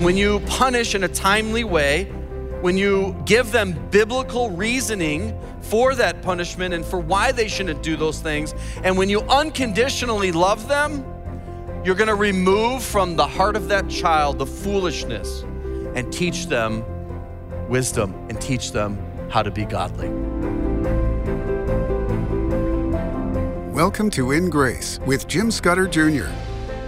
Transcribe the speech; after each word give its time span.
when 0.00 0.16
you 0.16 0.40
punish 0.40 0.94
in 0.94 1.04
a 1.04 1.08
timely 1.08 1.64
way, 1.64 2.04
when 2.60 2.76
you 2.76 3.16
give 3.24 3.52
them 3.52 3.72
biblical 3.90 4.50
reasoning 4.50 5.38
for 5.60 5.94
that 5.94 6.20
punishment 6.20 6.74
and 6.74 6.84
for 6.84 6.98
why 6.98 7.30
they 7.30 7.46
shouldn't 7.46 7.82
do 7.82 7.96
those 7.96 8.20
things, 8.20 8.54
and 8.82 8.98
when 8.98 9.08
you 9.08 9.20
unconditionally 9.22 10.32
love 10.32 10.66
them, 10.66 11.04
you're 11.84 11.94
going 11.94 12.08
to 12.08 12.14
remove 12.14 12.82
from 12.82 13.14
the 13.14 13.26
heart 13.26 13.56
of 13.56 13.68
that 13.68 13.88
child 13.88 14.38
the 14.38 14.46
foolishness 14.46 15.42
and 15.94 16.12
teach 16.12 16.46
them 16.46 16.84
wisdom 17.68 18.14
and 18.28 18.40
teach 18.40 18.72
them 18.72 18.98
how 19.30 19.42
to 19.42 19.50
be 19.50 19.64
godly. 19.64 20.08
Welcome 23.72 24.10
to 24.10 24.32
In 24.32 24.50
Grace 24.50 24.98
with 25.06 25.28
Jim 25.28 25.50
Scudder 25.50 25.86
Jr. 25.86 26.30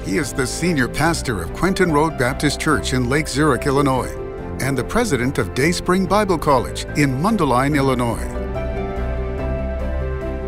He 0.07 0.19
is 0.19 0.33
the 0.33 0.47
senior 0.47 0.87
pastor 0.87 1.43
of 1.43 1.53
Quentin 1.53 1.91
Road 1.91 2.17
Baptist 2.17 2.61
Church 2.61 2.93
in 2.93 3.11
Lake 3.11 3.27
Zurich, 3.27 3.67
Illinois, 3.67 4.17
and 4.61 4.79
the 4.79 4.85
president 4.85 5.39
of 5.39 5.53
Dayspring 5.53 6.07
Bible 6.07 6.39
College 6.39 6.85
in 6.97 7.21
Mundelein, 7.21 7.77
Illinois. 7.77 8.23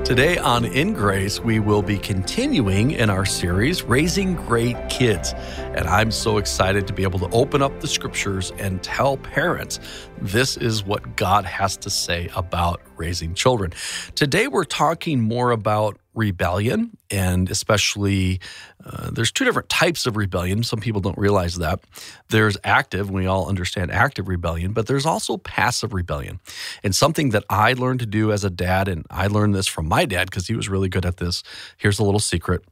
Today 0.05 0.39
on 0.39 0.65
In 0.65 0.93
Grace, 0.93 1.41
we 1.41 1.59
will 1.59 1.83
be 1.83 1.99
continuing 1.99 2.93
in 2.93 3.11
our 3.11 3.27
series, 3.27 3.83
Raising 3.83 4.37
Great 4.37 4.77
Kids. 4.89 5.35
And 5.57 5.89
I'm 5.89 6.13
so 6.13 6.39
excited 6.39 6.87
to 6.87 6.93
be 6.93 7.03
able 7.03 7.19
to 7.19 7.29
open 7.31 7.61
up 7.61 7.81
the 7.81 7.89
scriptures 7.89 8.53
and 8.59 8.81
tell 8.81 9.17
parents 9.17 9.81
this 10.19 10.57
is 10.57 10.85
what 10.85 11.17
God 11.17 11.45
has 11.45 11.77
to 11.79 11.91
say 11.91 12.31
about 12.37 12.81
raising 12.99 13.35
children. 13.35 13.73
Today, 14.15 14.49
we're 14.49 14.65
talking 14.65 15.21
more 15.21 15.51
about 15.51 15.99
rebellion, 16.15 16.97
and 17.11 17.49
especially 17.51 18.41
uh, 18.85 19.11
there's 19.11 19.31
two 19.31 19.45
different 19.45 19.69
types 19.69 20.07
of 20.07 20.17
rebellion. 20.17 20.63
Some 20.65 20.81
people 20.81 21.01
don't 21.01 21.17
realize 21.17 21.57
that. 21.59 21.81
There's 22.29 22.57
active, 22.65 23.09
we 23.11 23.27
all 23.27 23.49
understand 23.49 23.93
active 23.93 24.29
rebellion, 24.29 24.73
but 24.73 24.87
there's 24.87 25.07
also 25.07 25.37
passive 25.37 25.95
rebellion. 25.95 26.41
And 26.83 26.95
something 26.95 27.31
that 27.31 27.45
I 27.49 27.75
learned 27.75 28.01
to 28.01 28.07
do 28.07 28.33
as 28.33 28.45
a 28.45 28.51
dad, 28.51 28.89
and 28.89 29.07
I 29.11 29.29
learned 29.29 29.55
this 29.55 29.69
from 29.69 29.87
my 29.87 30.05
dad 30.05 30.29
because 30.29 30.49
he 30.49 30.57
was 30.57 30.69
really 30.69 30.89
good 30.89 31.07
at 31.07 31.19
this. 31.19 31.43
Here's 31.77 31.99
a 31.99 32.05
little 32.05 32.21
secret 32.21 32.65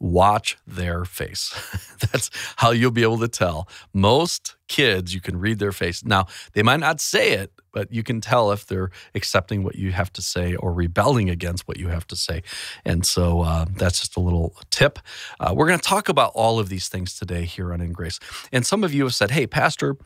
watch 0.00 0.56
their 0.66 1.04
face. 1.04 1.52
That's 2.12 2.30
how 2.56 2.70
you'll 2.70 2.90
be 2.90 3.02
able 3.02 3.18
to 3.18 3.28
tell. 3.28 3.68
Most 3.92 4.56
kids, 4.68 5.14
you 5.14 5.20
can 5.20 5.38
read 5.38 5.58
their 5.58 5.72
face. 5.72 6.04
Now, 6.04 6.26
they 6.52 6.62
might 6.62 6.80
not 6.80 7.00
say 7.00 7.32
it, 7.32 7.52
but 7.72 7.92
you 7.92 8.02
can 8.02 8.20
tell 8.20 8.52
if 8.52 8.66
they're 8.66 8.90
accepting 9.14 9.62
what 9.62 9.76
you 9.76 9.92
have 9.92 10.12
to 10.14 10.22
say 10.22 10.54
or 10.56 10.72
rebelling 10.72 11.30
against 11.30 11.66
what 11.68 11.78
you 11.78 11.88
have 11.88 12.06
to 12.08 12.16
say. 12.16 12.42
And 12.84 13.06
so 13.06 13.42
uh, 13.42 13.66
that's 13.70 14.00
just 14.00 14.16
a 14.16 14.20
little 14.20 14.54
tip. 14.70 14.98
Uh, 15.40 15.52
we're 15.54 15.66
going 15.66 15.78
to 15.78 15.88
talk 15.88 16.08
about 16.08 16.32
all 16.34 16.58
of 16.58 16.68
these 16.68 16.88
things 16.88 17.18
today 17.18 17.44
here 17.44 17.72
on 17.72 17.80
In 17.80 17.92
Grace. 17.92 18.18
And 18.52 18.64
some 18.66 18.84
of 18.84 18.92
you 18.94 19.04
have 19.04 19.14
said, 19.14 19.30
hey, 19.30 19.46
Pastor, 19.46 19.96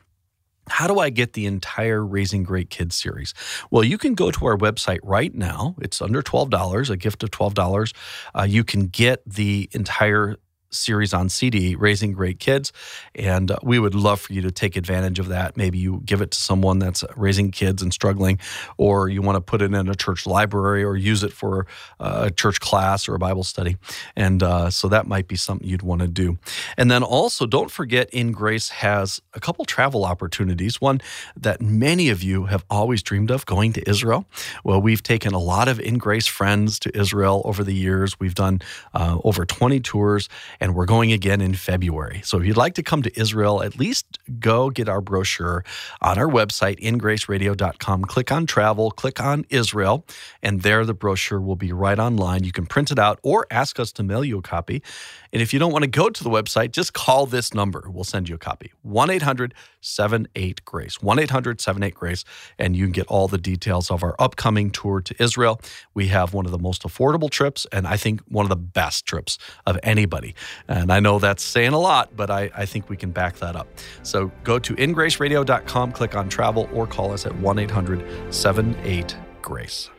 how 0.68 0.86
do 0.86 0.98
I 0.98 1.10
get 1.10 1.33
the 1.33 1.46
entire 1.46 2.05
Raising 2.05 2.44
Great 2.44 2.70
Kids 2.70 2.94
series? 2.94 3.34
Well, 3.70 3.83
you 3.83 3.98
can 3.98 4.14
go 4.14 4.30
to 4.30 4.46
our 4.46 4.56
website 4.56 5.00
right 5.02 5.34
now. 5.34 5.74
It's 5.80 6.00
under 6.00 6.22
$12, 6.22 6.90
a 6.90 6.96
gift 6.96 7.22
of 7.22 7.30
$12. 7.30 7.92
Uh, 8.38 8.42
you 8.44 8.62
can 8.62 8.86
get 8.86 9.22
the 9.27 9.68
entire 9.72 10.36
series 10.73 11.12
on 11.12 11.28
CD, 11.28 11.75
Raising 11.77 12.12
Great 12.12 12.39
Kids. 12.39 12.73
And 13.15 13.51
uh, 13.51 13.59
we 13.62 13.78
would 13.78 13.95
love 13.95 14.20
for 14.20 14.33
you 14.33 14.41
to 14.42 14.51
take 14.51 14.77
advantage 14.77 15.19
of 15.19 15.29
that. 15.29 15.56
Maybe 15.56 15.79
you 15.79 16.03
give 16.05 16.20
it 16.20 16.31
to 16.33 16.39
someone 16.39 16.79
that's 16.79 17.05
raising 17.17 17.51
kids 17.51 17.83
and 17.83 17.92
struggling, 17.92 18.39
or 18.77 19.09
you 19.09 19.23
want 19.23 19.37
to 19.37 19.41
put 19.41 19.62
it 19.62 19.73
in 19.73 19.89
a 19.89 19.95
church 19.95 20.27
library 20.27 20.84
or 20.84 20.97
use 20.97 21.23
it 21.23 21.33
for 21.33 21.67
uh, 22.01 22.25
a 22.27 22.31
church 22.31 22.61
class 22.61 23.09
or 23.09 23.14
a 23.14 23.19
Bible 23.19 23.45
study. 23.45 23.77
And 24.17 24.42
uh, 24.42 24.70
so 24.70 24.89
that 24.89 25.06
might 25.06 25.29
be 25.29 25.37
something 25.37 25.67
you'd 25.69 25.83
want 25.83 26.01
to 26.01 26.09
do. 26.09 26.39
And 26.77 26.91
then 26.91 27.03
also, 27.03 27.47
don't 27.47 27.70
forget, 27.70 28.09
In 28.11 28.33
Grace 28.33 28.69
has 28.70 29.20
a 29.34 29.41
couple 29.41 29.64
travel 29.64 30.05
opportunities. 30.05 30.81
One 30.81 31.01
that 31.36 31.61
many 31.61 32.09
of 32.09 32.23
you 32.23 32.47
have 32.47 32.64
always 32.70 33.03
dreamed 33.03 33.31
of 33.31 33.47
going 33.47 33.73
to 33.75 33.89
Israel. 33.89 34.27
Well, 34.64 34.80
we've 34.80 35.02
taken 35.02 35.35
a 35.35 35.39
lot 35.39 35.69
of 35.69 35.80
In 35.80 35.98
Grace 35.98 36.27
friends 36.27 36.79
to 36.80 36.96
Israel 36.98 37.42
over 37.45 37.63
the 37.64 37.75
years. 37.75 38.19
We've 38.19 38.35
done 38.35 38.61
uh, 38.95 39.19
over 39.25 39.45
20 39.45 39.80
tours 39.80 40.29
and 40.62 40.77
we're 40.77 40.86
going 40.86 41.11
again 41.11 41.40
in 41.40 41.55
February. 41.55 42.20
So 42.24 42.39
if 42.39 42.46
you'd 42.46 42.56
like 42.56 42.74
to 42.74 42.84
come 42.84 43.02
to 43.02 43.20
Israel, 43.20 43.64
at 43.64 43.80
least 43.80 44.20
go 44.39 44.70
get 44.70 44.89
our 44.89 45.00
brochure 45.00 45.64
on 46.00 46.18
our 46.18 46.28
website, 46.28 46.78
ingraceradio.com. 46.78 48.05
Click 48.05 48.30
on 48.30 48.46
travel, 48.46 48.92
click 48.92 49.18
on 49.20 49.45
Israel, 49.51 50.06
and 50.40 50.62
there 50.62 50.84
the 50.84 50.95
brochure 50.95 51.40
will 51.40 51.56
be 51.56 51.72
right 51.72 51.98
online. 51.98 52.45
You 52.45 52.52
can 52.52 52.67
print 52.67 52.92
it 52.92 52.98
out 53.01 53.18
or 53.24 53.45
ask 53.51 53.80
us 53.80 53.90
to 53.95 54.05
mail 54.05 54.24
you 54.24 54.39
a 54.39 54.42
copy. 54.42 54.84
And 55.33 55.42
if 55.42 55.52
you 55.52 55.58
don't 55.58 55.72
want 55.72 55.83
to 55.83 55.90
go 55.90 56.08
to 56.08 56.22
the 56.22 56.30
website, 56.30 56.70
just 56.70 56.92
call 56.92 57.27
this 57.27 57.55
number. 57.55 57.84
We'll 57.89 58.05
send 58.05 58.28
you 58.28 58.36
a 58.36 58.39
copy 58.39 58.70
1 58.83 59.11
800 59.11 59.55
78 59.80 60.64
Grace. 60.64 61.02
1 61.02 61.18
800 61.18 61.61
78 61.61 61.95
Grace. 61.95 62.24
And 62.58 62.77
you 62.77 62.84
can 62.84 62.92
get 62.92 63.06
all 63.08 63.28
the 63.28 63.39
details 63.39 63.90
of 63.90 64.02
our 64.02 64.14
upcoming 64.18 64.70
tour 64.70 65.01
to 65.01 65.22
Israel. 65.22 65.61
We 65.95 66.08
have 66.08 66.34
one 66.34 66.46
of 66.46 66.52
the 66.52 66.58
most 66.58 66.83
affordable 66.83 67.30
trips, 67.30 67.67
and 67.72 67.86
I 67.86 67.96
think 67.96 68.20
one 68.28 68.45
of 68.45 68.51
the 68.51 68.56
best 68.56 69.06
trips 69.06 69.39
of 69.67 69.78
anybody. 69.83 70.34
And 70.68 70.92
I 70.92 71.01
know 71.01 71.18
that's 71.18 71.42
saying 71.42 71.73
a 71.73 71.79
lot, 71.79 72.17
but 72.17 72.30
I, 72.30 72.51
I 72.55 72.67
think 72.67 72.89
we 72.89 72.96
can 72.96 73.11
back 73.11 73.36
that 73.36 73.57
up. 73.57 73.68
So 74.02 74.30
go 74.45 74.58
to 74.58 74.74
ingraceradio.com, 74.74 75.92
click 75.92 76.17
on 76.17 76.29
travel, 76.29 76.68
or 76.73 76.86
call 76.86 77.13
us 77.13 77.27
at 77.27 77.35
1 77.36 77.58
800 77.58 78.35
78 78.35 79.17
Grace. 79.42 79.90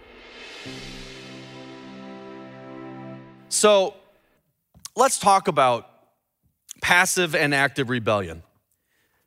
So, 3.50 3.94
let's 4.96 5.20
talk 5.20 5.48
about 5.48 5.88
passive 6.82 7.36
and 7.36 7.54
active 7.54 7.90
rebellion. 7.90 8.42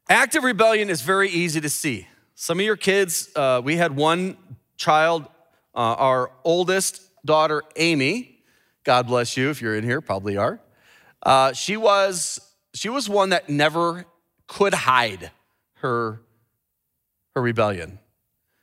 Active 0.09 0.43
rebellion 0.43 0.91
is 0.91 1.03
very 1.03 1.31
easy 1.31 1.61
to 1.61 1.69
see. 1.69 2.09
Some 2.35 2.59
of 2.59 2.67
your 2.67 2.77
kids, 2.77 3.31
uh, 3.37 3.61
we 3.65 3.77
had 3.77 3.95
one 3.95 4.37
child, 4.77 5.27
uh, 5.75 5.95
our 5.95 6.31
oldest 6.45 7.03
daughter, 7.25 7.63
Amy. 7.77 8.41
God 8.85 9.07
bless 9.07 9.37
you 9.37 9.51
if 9.51 9.63
you're 9.63 9.77
in 9.77 9.85
here, 9.85 10.01
probably 10.01 10.37
are. 10.37 10.61
Uh, 11.23 11.53
she 11.53 11.77
was 11.77 12.41
she 12.75 12.89
was 12.89 13.09
one 13.09 13.31
that 13.31 13.49
never 13.49 14.05
could 14.47 14.75
hide 14.75 15.31
her 15.77 16.21
her 17.35 17.43
rebellion. 17.43 17.99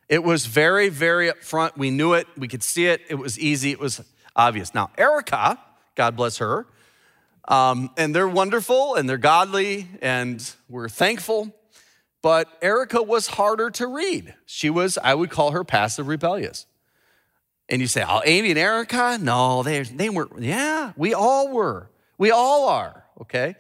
It 0.10 0.24
was 0.24 0.46
very, 0.46 0.90
very 0.90 1.30
upfront. 1.30 1.78
We 1.78 1.90
knew 1.90 2.14
it. 2.14 2.28
We 2.38 2.48
could 2.48 2.64
see 2.64 2.86
it. 2.86 3.02
It 3.10 3.16
was 3.16 3.40
easy. 3.40 3.72
It 3.72 3.80
was 3.80 4.02
obvious. 4.36 4.74
Now, 4.74 4.92
Erica, 4.98 5.60
God 5.96 6.16
bless 6.16 6.38
her, 6.38 6.68
um, 7.48 7.90
and 7.98 8.16
they're 8.16 8.28
wonderful 8.28 8.96
and 8.96 9.08
they're 9.10 9.18
godly 9.18 9.88
and 10.02 10.54
we're 10.70 10.90
thankful. 10.90 11.54
But 12.22 12.48
Erica 12.62 13.04
was 13.04 13.28
harder 13.28 13.70
to 13.72 13.88
read. 13.88 14.34
She 14.46 14.70
was, 14.70 14.98
I 14.98 15.14
would 15.14 15.30
call 15.30 15.52
her 15.52 15.66
passive 15.66 16.08
rebellious. 16.08 16.66
And 17.68 17.82
you 17.82 17.88
say, 17.88 18.06
oh, 18.08 18.22
Amy 18.26 18.52
and 18.52 18.60
Erica? 18.60 19.18
No, 19.20 19.62
they, 19.62 19.84
they 19.84 20.10
weren't. 20.10 20.42
Yeah, 20.42 20.94
we 20.96 21.14
all 21.14 21.50
were. 21.50 21.90
We 22.18 22.32
all 22.32 22.70
are, 22.70 23.04
okay? 23.22 23.56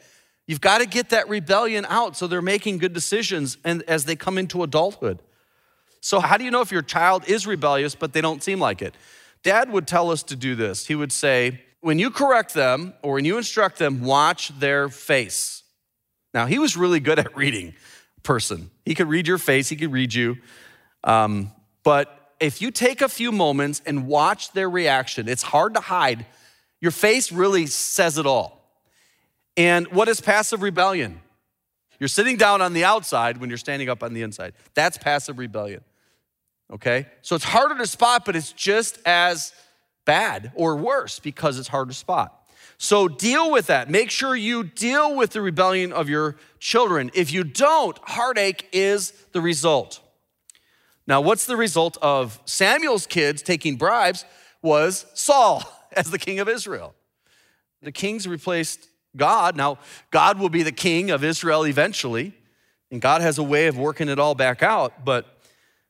You've 0.47 0.61
got 0.61 0.79
to 0.79 0.85
get 0.85 1.09
that 1.09 1.29
rebellion 1.29 1.85
out 1.87 2.17
so 2.17 2.27
they're 2.27 2.41
making 2.41 2.77
good 2.77 2.93
decisions 2.93 3.57
and 3.63 3.81
as 3.83 4.05
they 4.05 4.15
come 4.15 4.37
into 4.37 4.63
adulthood. 4.63 5.19
So, 6.01 6.19
how 6.19 6.37
do 6.37 6.43
you 6.43 6.51
know 6.51 6.61
if 6.61 6.71
your 6.71 6.81
child 6.81 7.23
is 7.27 7.47
rebellious 7.47 7.95
but 7.95 8.11
they 8.11 8.21
don't 8.21 8.43
seem 8.43 8.59
like 8.59 8.81
it? 8.81 8.95
Dad 9.41 9.71
would 9.71 9.87
tell 9.87 10.11
us 10.11 10.23
to 10.23 10.35
do 10.35 10.55
this. 10.55 10.85
He 10.85 10.95
would 10.95 11.11
say, 11.11 11.61
when 11.81 11.99
you 11.99 12.11
correct 12.11 12.53
them 12.53 12.93
or 13.01 13.13
when 13.13 13.25
you 13.25 13.37
instruct 13.37 13.77
them, 13.77 14.01
watch 14.01 14.57
their 14.59 14.89
face. 14.89 15.63
Now, 16.33 16.45
he 16.45 16.59
was 16.59 16.75
really 16.75 16.99
good 16.99 17.19
at 17.19 17.35
reading 17.35 17.73
person. 18.23 18.71
He 18.85 18.95
could 18.95 19.07
read 19.07 19.27
your 19.27 19.37
face, 19.37 19.69
he 19.69 19.75
could 19.75 19.91
read 19.91 20.13
you. 20.13 20.37
Um, 21.03 21.51
but 21.83 22.33
if 22.39 22.61
you 22.61 22.71
take 22.71 23.01
a 23.01 23.09
few 23.09 23.31
moments 23.31 23.81
and 23.85 24.07
watch 24.07 24.51
their 24.53 24.69
reaction, 24.69 25.27
it's 25.27 25.43
hard 25.43 25.73
to 25.75 25.81
hide. 25.81 26.25
Your 26.83 26.91
face 26.91 27.31
really 27.31 27.65
says 27.67 28.17
it 28.17 28.25
all. 28.25 28.61
And 29.55 29.87
what 29.87 30.09
is 30.09 30.19
passive 30.19 30.61
rebellion? 30.61 31.21
You're 31.97 32.09
sitting 32.09 32.35
down 32.35 32.61
on 32.61 32.73
the 32.73 32.83
outside 32.83 33.37
when 33.37 33.49
you're 33.49 33.57
standing 33.57 33.87
up 33.87 34.03
on 34.03 34.13
the 34.13 34.21
inside. 34.21 34.51
That's 34.73 34.97
passive 34.97 35.39
rebellion. 35.39 35.79
Okay? 36.69 37.07
So 37.21 37.37
it's 37.37 37.45
harder 37.45 37.77
to 37.77 37.87
spot, 37.87 38.25
but 38.25 38.35
it's 38.35 38.51
just 38.51 38.99
as 39.05 39.53
bad 40.03 40.51
or 40.55 40.75
worse 40.75 41.19
because 41.19 41.57
it's 41.57 41.69
hard 41.69 41.87
to 41.87 41.93
spot. 41.93 42.37
So 42.77 43.07
deal 43.07 43.49
with 43.49 43.67
that. 43.67 43.89
Make 43.89 44.11
sure 44.11 44.35
you 44.35 44.65
deal 44.65 45.15
with 45.15 45.29
the 45.29 45.39
rebellion 45.39 45.93
of 45.93 46.09
your 46.09 46.35
children. 46.59 47.11
If 47.13 47.31
you 47.31 47.45
don't, 47.45 47.97
heartache 47.99 48.67
is 48.73 49.11
the 49.31 49.39
result. 49.39 50.01
Now, 51.07 51.21
what's 51.21 51.45
the 51.45 51.55
result 51.55 51.97
of 52.01 52.41
Samuel's 52.43 53.07
kids 53.07 53.41
taking 53.41 53.77
bribes 53.77 54.25
was 54.61 55.05
Saul 55.13 55.63
as 55.97 56.11
the 56.11 56.19
king 56.19 56.39
of 56.39 56.49
Israel. 56.49 56.93
The 57.81 57.91
kings 57.91 58.27
replaced 58.27 58.87
God. 59.15 59.55
Now, 59.55 59.79
God 60.11 60.39
will 60.39 60.49
be 60.49 60.63
the 60.63 60.71
king 60.71 61.11
of 61.11 61.23
Israel 61.23 61.65
eventually, 61.65 62.33
and 62.91 63.01
God 63.01 63.21
has 63.21 63.37
a 63.37 63.43
way 63.43 63.67
of 63.67 63.77
working 63.77 64.09
it 64.09 64.19
all 64.19 64.35
back 64.35 64.63
out. 64.63 65.05
But 65.05 65.25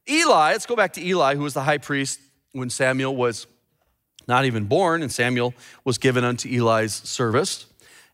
Eli, 0.10 0.52
let's 0.52 0.66
go 0.66 0.76
back 0.76 0.94
to 0.94 1.06
Eli, 1.06 1.36
who 1.36 1.44
was 1.44 1.54
the 1.54 1.64
high 1.64 1.78
priest 1.78 2.20
when 2.52 2.70
Samuel 2.70 3.16
was 3.16 3.48
not 4.28 4.46
even 4.46 4.66
born, 4.66 5.02
and 5.02 5.12
Samuel 5.12 5.54
was 5.84 5.98
given 5.98 6.24
unto 6.24 6.50
Eli's 6.50 6.94
service. 6.94 7.66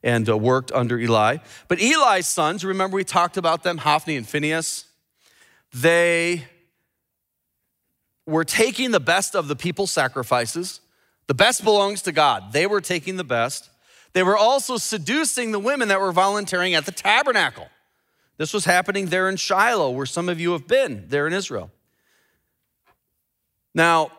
and 0.02 0.30
uh, 0.30 0.38
worked 0.38 0.72
under 0.72 0.98
Eli. 0.98 1.38
But 1.68 1.82
Eli's 1.82 2.26
sons, 2.26 2.64
remember 2.64 2.96
we 2.96 3.04
talked 3.04 3.36
about 3.36 3.64
them, 3.64 3.80
Hophni 3.80 4.16
and 4.16 4.26
Phinehas? 4.26 4.86
They 5.74 6.46
were 8.26 8.46
taking 8.46 8.92
the 8.92 9.00
best 9.02 9.36
of 9.36 9.48
the 9.48 9.56
people's 9.56 9.92
sacrifices. 9.92 10.80
The 11.30 11.36
best 11.36 11.64
belongs 11.64 12.02
to 12.02 12.12
God. 12.12 12.54
They 12.54 12.66
were 12.66 12.82
taking 12.82 13.18
the 13.18 13.24
best. 13.24 13.70
They 14.14 14.24
were 14.24 14.36
also 14.36 14.78
seducing 14.78 15.52
the 15.52 15.60
women 15.60 15.90
that 15.90 16.02
were 16.02 16.12
volunteering 16.12 16.74
at 16.74 16.88
the 16.88 16.92
tabernacle. 16.92 17.68
This 18.38 18.52
was 18.52 18.66
happening 18.66 19.06
there 19.06 19.30
in 19.30 19.36
Shiloh, 19.36 19.92
where 19.92 20.08
some 20.08 20.28
of 20.28 20.40
you 20.40 20.54
have 20.54 20.68
been, 20.68 21.06
there 21.08 21.28
in 21.28 21.34
Israel. 21.34 21.70
Now, 23.76 24.12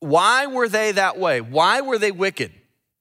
why 0.00 0.48
were 0.48 0.68
they 0.68 0.92
that 0.92 1.18
way? 1.18 1.40
Why 1.40 1.80
were 1.80 1.96
they 1.96 2.12
wicked? 2.12 2.52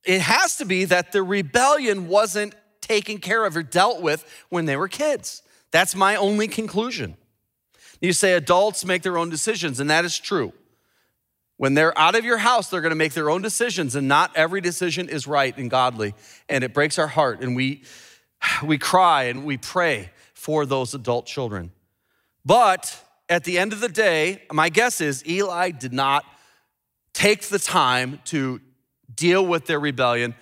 It 0.06 0.22
has 0.22 0.56
to 0.60 0.66
be 0.66 0.86
that 0.86 1.12
the 1.12 1.22
rebellion 1.22 2.08
wasn't 2.08 2.56
taken 2.80 3.18
care 3.18 3.44
of 3.46 3.58
or 3.58 3.64
dealt 3.64 4.02
with 4.02 4.26
when 4.48 4.64
they 4.64 4.78
were 4.78 4.88
kids. 4.88 5.42
That's 5.72 5.96
my 5.96 6.16
only 6.16 6.48
conclusion. 6.48 7.18
You 8.00 8.14
say 8.14 8.36
adults 8.36 8.86
make 8.86 9.02
their 9.02 9.18
own 9.18 9.30
decisions, 9.30 9.82
and 9.82 9.90
that 9.90 10.06
is 10.06 10.18
true. 10.18 10.54
When 11.64 11.76
they're 11.76 11.98
out 11.98 12.16
of 12.16 12.26
your 12.26 12.40
house, 12.40 12.70
they're 12.70 12.82
gonna 12.82 12.94
make 12.94 13.14
their 13.14 13.30
own 13.30 13.42
decisions, 13.42 13.96
and 13.96 14.06
not 14.06 14.36
every 14.36 14.60
decision 14.60 15.08
is 15.08 15.28
right 15.28 15.58
and 15.58 15.72
godly. 15.72 16.14
And 16.50 16.62
it 16.62 16.74
breaks 16.74 17.00
our 17.00 17.08
heart, 17.08 17.40
and 17.40 17.56
we, 17.56 17.84
we 18.66 18.78
cry 18.78 19.24
and 19.24 19.46
we 19.46 19.56
pray 19.56 20.12
for 20.34 20.66
those 20.66 20.94
adult 20.94 21.26
children. 21.26 21.72
But 22.44 23.02
at 23.30 23.46
the 23.46 23.58
end 23.58 23.72
of 23.72 23.80
the 23.80 23.88
day, 23.88 24.42
my 24.52 24.68
guess 24.68 25.00
is 25.00 25.26
Eli 25.26 25.72
did 25.72 25.94
not 25.94 26.26
take 27.14 27.44
the 27.44 27.60
time 27.60 28.20
to 28.26 28.60
deal 29.16 29.46
with 29.46 29.66
their 29.66 29.80
rebellion, 29.80 30.36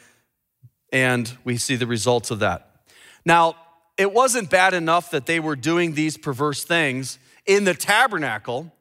and 0.92 1.32
we 1.44 1.58
see 1.58 1.76
the 1.76 1.86
results 1.86 2.32
of 2.32 2.40
that. 2.40 2.88
Now, 3.26 3.58
it 3.96 4.12
wasn't 4.12 4.50
bad 4.50 4.74
enough 4.74 5.12
that 5.12 5.28
they 5.28 5.40
were 5.40 5.56
doing 5.56 5.94
these 5.94 6.18
perverse 6.18 6.64
things 6.64 7.20
in 7.46 7.66
the 7.66 7.76
tabernacle, 7.76 8.74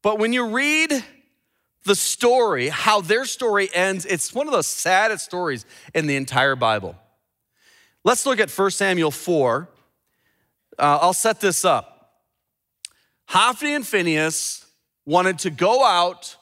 but 0.00 0.18
when 0.18 0.32
you 0.32 0.48
read 0.48 1.04
the 1.88 1.96
story, 1.96 2.68
how 2.68 3.00
their 3.00 3.24
story 3.24 3.68
ends, 3.74 4.06
it's 4.06 4.32
one 4.32 4.46
of 4.46 4.52
the 4.52 4.62
saddest 4.62 5.24
stories 5.24 5.66
in 5.94 6.06
the 6.06 6.14
entire 6.14 6.54
Bible. 6.54 6.94
Let's 8.04 8.24
look 8.24 8.38
at 8.38 8.50
1 8.50 8.70
Samuel 8.70 9.10
4. 9.10 9.68
Uh, 10.78 10.98
I'll 11.02 11.12
set 11.12 11.40
this 11.40 11.64
up. 11.64 12.20
Hophni 13.26 13.74
and 13.74 13.86
Phinehas 13.86 14.64
wanted 15.04 15.40
to 15.40 15.50
go 15.50 15.84
out 15.84 16.36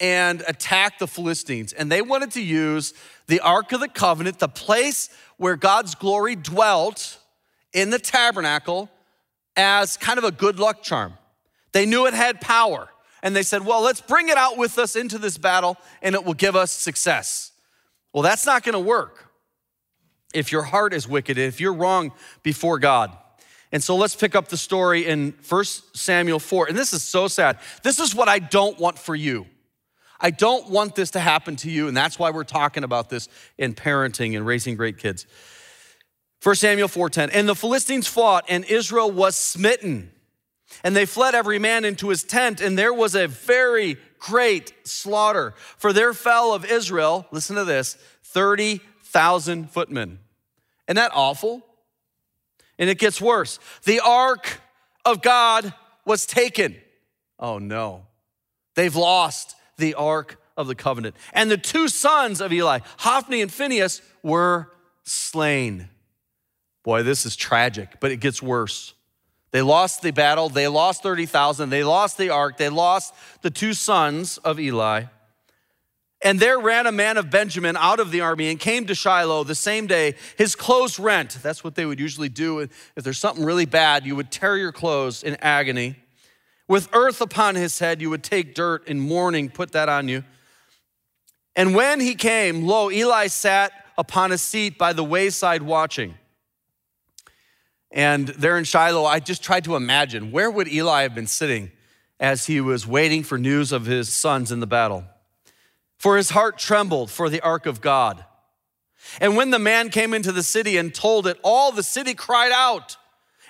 and 0.00 0.42
attack 0.48 0.98
the 0.98 1.06
Philistines. 1.06 1.72
And 1.72 1.92
they 1.92 2.02
wanted 2.02 2.30
to 2.32 2.42
use 2.42 2.94
the 3.26 3.40
Ark 3.40 3.72
of 3.72 3.80
the 3.80 3.88
Covenant, 3.88 4.38
the 4.38 4.48
place 4.48 5.10
where 5.36 5.56
God's 5.56 5.94
glory 5.94 6.36
dwelt 6.36 7.18
in 7.72 7.90
the 7.90 7.98
tabernacle, 7.98 8.88
as 9.56 9.96
kind 9.96 10.18
of 10.18 10.24
a 10.24 10.30
good 10.30 10.58
luck 10.58 10.82
charm. 10.82 11.14
They 11.72 11.86
knew 11.86 12.06
it 12.06 12.14
had 12.14 12.40
power. 12.40 12.88
And 13.24 13.34
they 13.34 13.42
said, 13.42 13.64
well, 13.64 13.80
let's 13.80 14.02
bring 14.02 14.28
it 14.28 14.36
out 14.36 14.58
with 14.58 14.78
us 14.78 14.94
into 14.94 15.18
this 15.18 15.38
battle 15.38 15.78
and 16.02 16.14
it 16.14 16.24
will 16.24 16.34
give 16.34 16.54
us 16.54 16.70
success. 16.70 17.50
Well, 18.12 18.22
that's 18.22 18.46
not 18.46 18.62
gonna 18.62 18.78
work 18.78 19.30
if 20.34 20.52
your 20.52 20.62
heart 20.62 20.92
is 20.92 21.08
wicked, 21.08 21.38
if 21.38 21.58
you're 21.58 21.72
wrong 21.72 22.12
before 22.42 22.78
God. 22.78 23.16
And 23.72 23.82
so 23.82 23.96
let's 23.96 24.14
pick 24.14 24.34
up 24.36 24.48
the 24.48 24.58
story 24.58 25.06
in 25.06 25.34
1 25.48 25.64
Samuel 25.94 26.38
4. 26.38 26.68
And 26.68 26.76
this 26.76 26.92
is 26.92 27.02
so 27.02 27.26
sad. 27.26 27.58
This 27.82 27.98
is 27.98 28.14
what 28.14 28.28
I 28.28 28.38
don't 28.38 28.78
want 28.78 28.98
for 28.98 29.16
you. 29.16 29.46
I 30.20 30.30
don't 30.30 30.70
want 30.70 30.94
this 30.94 31.10
to 31.12 31.20
happen 31.20 31.56
to 31.56 31.70
you, 31.70 31.88
and 31.88 31.96
that's 31.96 32.18
why 32.18 32.30
we're 32.30 32.44
talking 32.44 32.84
about 32.84 33.10
this 33.10 33.28
in 33.58 33.74
parenting 33.74 34.36
and 34.36 34.46
raising 34.46 34.76
great 34.76 34.96
kids. 34.96 35.26
1 36.42 36.54
Samuel 36.54 36.88
4:10. 36.88 37.30
And 37.32 37.48
the 37.48 37.56
Philistines 37.56 38.06
fought, 38.06 38.44
and 38.48 38.64
Israel 38.66 39.10
was 39.10 39.34
smitten. 39.34 40.12
And 40.82 40.94
they 40.96 41.06
fled 41.06 41.34
every 41.34 41.58
man 41.58 41.84
into 41.84 42.08
his 42.08 42.24
tent, 42.24 42.60
and 42.60 42.78
there 42.78 42.92
was 42.92 43.14
a 43.14 43.28
very 43.28 43.96
great 44.18 44.72
slaughter. 44.84 45.54
For 45.76 45.92
there 45.92 46.12
fell 46.14 46.52
of 46.54 46.64
Israel, 46.64 47.26
listen 47.30 47.56
to 47.56 47.64
this, 47.64 47.96
30,000 48.24 49.70
footmen. 49.70 50.18
Isn't 50.88 50.96
that 50.96 51.12
awful? 51.14 51.64
And 52.78 52.90
it 52.90 52.98
gets 52.98 53.20
worse. 53.20 53.58
The 53.84 54.00
ark 54.00 54.60
of 55.04 55.22
God 55.22 55.72
was 56.04 56.26
taken. 56.26 56.76
Oh 57.38 57.58
no. 57.58 58.06
They've 58.74 58.94
lost 58.94 59.54
the 59.76 59.94
ark 59.94 60.40
of 60.56 60.66
the 60.66 60.74
covenant. 60.74 61.16
And 61.32 61.50
the 61.50 61.56
two 61.56 61.88
sons 61.88 62.40
of 62.40 62.52
Eli, 62.52 62.80
Hophni 62.98 63.42
and 63.42 63.52
Phinehas, 63.52 64.02
were 64.22 64.70
slain. 65.04 65.88
Boy, 66.82 67.02
this 67.02 67.24
is 67.24 67.36
tragic, 67.36 68.00
but 68.00 68.10
it 68.10 68.18
gets 68.18 68.42
worse. 68.42 68.94
They 69.54 69.62
lost 69.62 70.02
the 70.02 70.10
battle, 70.10 70.48
they 70.48 70.66
lost 70.66 71.04
30,000, 71.04 71.70
they 71.70 71.84
lost 71.84 72.18
the 72.18 72.30
ark, 72.30 72.56
they 72.56 72.68
lost 72.68 73.14
the 73.42 73.50
two 73.50 73.72
sons 73.72 74.36
of 74.38 74.58
Eli. 74.58 75.04
And 76.24 76.40
there 76.40 76.58
ran 76.58 76.88
a 76.88 76.90
man 76.92 77.18
of 77.18 77.30
Benjamin 77.30 77.76
out 77.76 78.00
of 78.00 78.10
the 78.10 78.20
army 78.20 78.50
and 78.50 78.58
came 78.58 78.84
to 78.86 78.96
Shiloh 78.96 79.44
the 79.44 79.54
same 79.54 79.86
day, 79.86 80.16
his 80.36 80.56
clothes 80.56 80.98
rent. 80.98 81.38
That's 81.40 81.62
what 81.62 81.76
they 81.76 81.86
would 81.86 82.00
usually 82.00 82.28
do. 82.28 82.58
If 82.58 83.04
there's 83.04 83.18
something 83.18 83.44
really 83.44 83.64
bad, 83.64 84.04
you 84.04 84.16
would 84.16 84.32
tear 84.32 84.56
your 84.56 84.72
clothes 84.72 85.22
in 85.22 85.36
agony. 85.36 85.94
With 86.66 86.88
earth 86.92 87.20
upon 87.20 87.54
his 87.54 87.78
head, 87.78 88.02
you 88.02 88.10
would 88.10 88.24
take 88.24 88.56
dirt 88.56 88.88
in 88.88 88.98
mourning, 88.98 89.50
put 89.50 89.70
that 89.70 89.88
on 89.88 90.08
you. 90.08 90.24
And 91.54 91.76
when 91.76 92.00
he 92.00 92.16
came, 92.16 92.66
lo, 92.66 92.90
Eli 92.90 93.28
sat 93.28 93.70
upon 93.96 94.32
a 94.32 94.38
seat 94.38 94.78
by 94.78 94.92
the 94.92 95.04
wayside 95.04 95.62
watching. 95.62 96.16
And 97.94 98.26
there 98.26 98.58
in 98.58 98.64
Shiloh, 98.64 99.04
I 99.04 99.20
just 99.20 99.42
tried 99.42 99.64
to 99.64 99.76
imagine 99.76 100.32
where 100.32 100.50
would 100.50 100.66
Eli 100.66 101.02
have 101.02 101.14
been 101.14 101.28
sitting 101.28 101.70
as 102.18 102.46
he 102.46 102.60
was 102.60 102.88
waiting 102.88 103.22
for 103.22 103.38
news 103.38 103.70
of 103.70 103.86
his 103.86 104.12
sons 104.12 104.50
in 104.50 104.58
the 104.58 104.66
battle? 104.66 105.04
For 105.96 106.16
his 106.16 106.30
heart 106.30 106.58
trembled 106.58 107.12
for 107.12 107.30
the 107.30 107.40
ark 107.40 107.66
of 107.66 107.80
God. 107.80 108.24
And 109.20 109.36
when 109.36 109.50
the 109.50 109.60
man 109.60 109.90
came 109.90 110.12
into 110.12 110.32
the 110.32 110.42
city 110.42 110.76
and 110.76 110.92
told 110.92 111.28
it, 111.28 111.38
all 111.44 111.70
the 111.70 111.84
city 111.84 112.14
cried 112.14 112.50
out. 112.50 112.96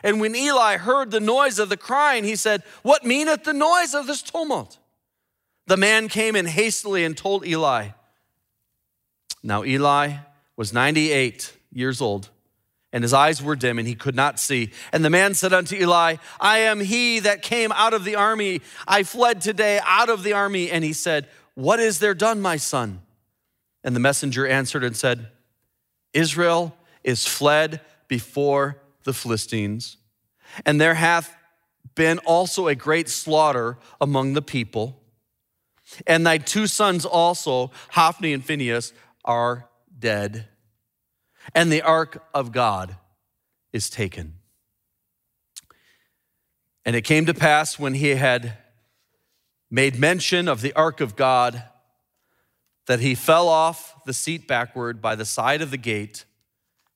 And 0.02 0.20
when 0.20 0.37
Eli 0.37 0.76
heard 0.76 1.11
the 1.11 1.20
noise 1.20 1.58
of 1.58 1.70
the 1.70 1.79
crying, 1.79 2.25
he 2.25 2.37
said, 2.37 2.62
What 2.82 3.02
meaneth 3.02 3.44
the 3.44 3.55
noise 3.55 3.94
of 3.94 4.06
this 4.06 4.20
tumult? 4.20 4.79
The 5.67 5.79
man 5.79 6.08
came 6.08 6.37
in 6.37 6.44
hastily 6.44 7.02
and 7.02 7.17
told 7.17 7.47
Eli. 7.47 7.88
Now 9.43 9.64
Eli 9.64 10.17
was 10.55 10.75
98 10.75 11.56
years 11.73 12.02
old, 12.02 12.28
and 12.94 13.02
his 13.02 13.12
eyes 13.12 13.42
were 13.42 13.56
dim, 13.56 13.80
and 13.80 13.88
he 13.88 13.96
could 13.96 14.14
not 14.14 14.38
see. 14.38 14.70
And 14.92 15.04
the 15.04 15.10
man 15.10 15.34
said 15.34 15.52
unto 15.52 15.74
Eli, 15.74 16.16
I 16.38 16.58
am 16.58 16.78
he 16.78 17.18
that 17.18 17.42
came 17.42 17.72
out 17.72 17.92
of 17.92 18.04
the 18.04 18.14
army. 18.14 18.62
I 18.86 19.02
fled 19.02 19.40
today 19.40 19.80
out 19.84 20.08
of 20.08 20.22
the 20.22 20.32
army. 20.32 20.70
And 20.70 20.84
he 20.84 20.92
said, 20.92 21.26
What 21.54 21.80
is 21.80 21.98
there 21.98 22.14
done, 22.14 22.40
my 22.40 22.56
son? 22.56 23.02
And 23.82 23.96
the 23.96 24.00
messenger 24.00 24.46
answered 24.46 24.84
and 24.84 24.96
said, 24.96 25.26
Israel 26.12 26.76
is 27.02 27.26
fled 27.26 27.80
before 28.06 28.80
the 29.02 29.12
Philistines, 29.12 29.96
and 30.64 30.80
there 30.80 30.94
hath 30.94 31.36
been 31.96 32.18
also 32.20 32.68
a 32.68 32.76
great 32.76 33.08
slaughter 33.08 33.76
among 34.00 34.34
the 34.34 34.42
people. 34.42 35.02
And 36.06 36.24
thy 36.24 36.38
two 36.38 36.68
sons 36.68 37.04
also, 37.04 37.72
Hophni 37.90 38.32
and 38.32 38.44
Phinehas, 38.44 38.92
are 39.24 39.68
dead. 39.98 40.46
And 41.52 41.72
the 41.72 41.82
ark 41.82 42.22
of 42.32 42.52
God 42.52 42.96
is 43.72 43.90
taken. 43.90 44.34
And 46.84 46.94
it 46.94 47.02
came 47.02 47.26
to 47.26 47.34
pass 47.34 47.78
when 47.78 47.94
he 47.94 48.10
had 48.10 48.58
made 49.70 49.98
mention 49.98 50.46
of 50.48 50.60
the 50.60 50.72
ark 50.74 51.00
of 51.00 51.16
God 51.16 51.64
that 52.86 53.00
he 53.00 53.14
fell 53.14 53.48
off 53.48 54.04
the 54.04 54.12
seat 54.12 54.46
backward 54.46 55.00
by 55.00 55.14
the 55.14 55.24
side 55.24 55.62
of 55.62 55.70
the 55.70 55.76
gate, 55.78 56.24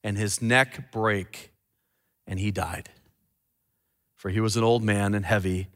and 0.04 0.16
his 0.16 0.40
neck 0.40 0.92
brake 0.92 1.52
and 2.26 2.38
he 2.38 2.50
died. 2.50 2.90
For 4.16 4.30
he 4.30 4.40
was 4.40 4.56
an 4.56 4.64
old 4.64 4.82
man 4.82 5.14
and 5.14 5.24
heavy, 5.24 5.68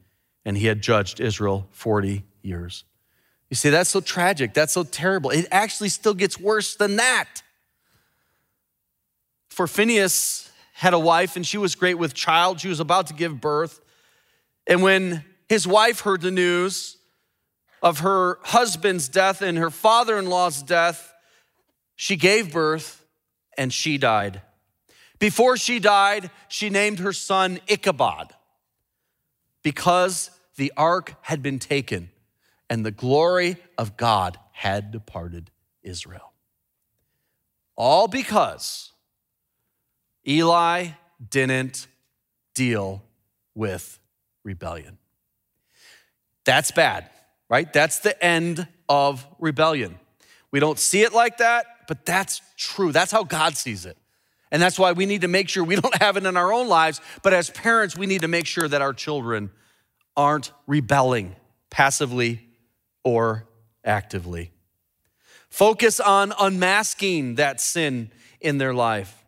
and 0.45 0.57
he 0.57 0.67
had 0.67 0.81
judged 0.81 1.19
Israel 1.19 1.67
40 1.71 2.23
years. 2.41 2.85
You 3.49 3.55
see, 3.55 3.69
that's 3.69 3.89
so 3.89 4.01
tragic. 4.01 4.53
That's 4.53 4.73
so 4.73 4.83
terrible. 4.83 5.29
It 5.29 5.45
actually 5.51 5.89
still 5.89 6.13
gets 6.13 6.39
worse 6.39 6.75
than 6.75 6.95
that. 6.95 7.42
For 9.53 9.67
Phinehas 9.67 10.51
had 10.73 10.95
a 10.95 10.99
wife, 10.99 11.35
and 11.35 11.45
she 11.45 11.59
was 11.59 11.75
great 11.75 11.99
with 11.99 12.15
child. 12.15 12.59
She 12.59 12.69
was 12.69 12.79
about 12.79 13.07
to 13.07 13.13
give 13.13 13.39
birth. 13.39 13.79
And 14.65 14.81
when 14.81 15.23
his 15.47 15.67
wife 15.67 15.99
heard 15.99 16.21
the 16.21 16.31
news 16.31 16.97
of 17.83 17.99
her 17.99 18.39
husband's 18.41 19.07
death 19.07 19.43
and 19.43 19.59
her 19.59 19.69
father 19.69 20.17
in 20.17 20.25
law's 20.25 20.63
death, 20.63 21.13
she 21.95 22.15
gave 22.15 22.51
birth 22.51 23.05
and 23.55 23.71
she 23.71 23.99
died. 23.99 24.41
Before 25.19 25.55
she 25.55 25.77
died, 25.77 26.31
she 26.47 26.71
named 26.71 26.97
her 26.97 27.13
son 27.13 27.59
Ichabod 27.67 28.33
because 29.61 30.31
the 30.55 30.73
ark 30.75 31.13
had 31.21 31.43
been 31.43 31.59
taken 31.59 32.09
and 32.71 32.83
the 32.83 32.91
glory 32.91 33.57
of 33.77 33.97
God 33.97 34.39
had 34.51 34.91
departed 34.91 35.51
Israel. 35.83 36.33
All 37.75 38.07
because 38.07 38.92
Eli 40.27 40.87
didn't 41.29 41.87
deal 42.53 43.03
with 43.55 43.99
rebellion. 44.43 44.97
That's 46.45 46.71
bad, 46.71 47.09
right? 47.49 47.71
That's 47.71 47.99
the 47.99 48.21
end 48.23 48.67
of 48.89 49.25
rebellion. 49.39 49.99
We 50.51 50.59
don't 50.59 50.77
see 50.77 51.01
it 51.01 51.13
like 51.13 51.37
that, 51.37 51.65
but 51.87 52.05
that's 52.05 52.41
true. 52.57 52.91
That's 52.91 53.11
how 53.11 53.23
God 53.23 53.57
sees 53.57 53.85
it. 53.85 53.97
And 54.51 54.61
that's 54.61 54.77
why 54.77 54.91
we 54.91 55.05
need 55.05 55.21
to 55.21 55.27
make 55.27 55.49
sure 55.49 55.63
we 55.63 55.75
don't 55.81 56.01
have 56.01 56.17
it 56.17 56.25
in 56.25 56.37
our 56.37 56.53
own 56.53 56.67
lives, 56.67 57.01
but 57.21 57.33
as 57.33 57.49
parents, 57.49 57.97
we 57.97 58.05
need 58.05 58.21
to 58.21 58.27
make 58.27 58.45
sure 58.45 58.67
that 58.67 58.81
our 58.81 58.93
children 58.93 59.51
aren't 60.15 60.51
rebelling 60.67 61.35
passively 61.69 62.47
or 63.03 63.47
actively. 63.83 64.51
Focus 65.49 65.99
on 65.99 66.33
unmasking 66.39 67.35
that 67.35 67.59
sin 67.59 68.11
in 68.39 68.57
their 68.57 68.73
life, 68.73 69.22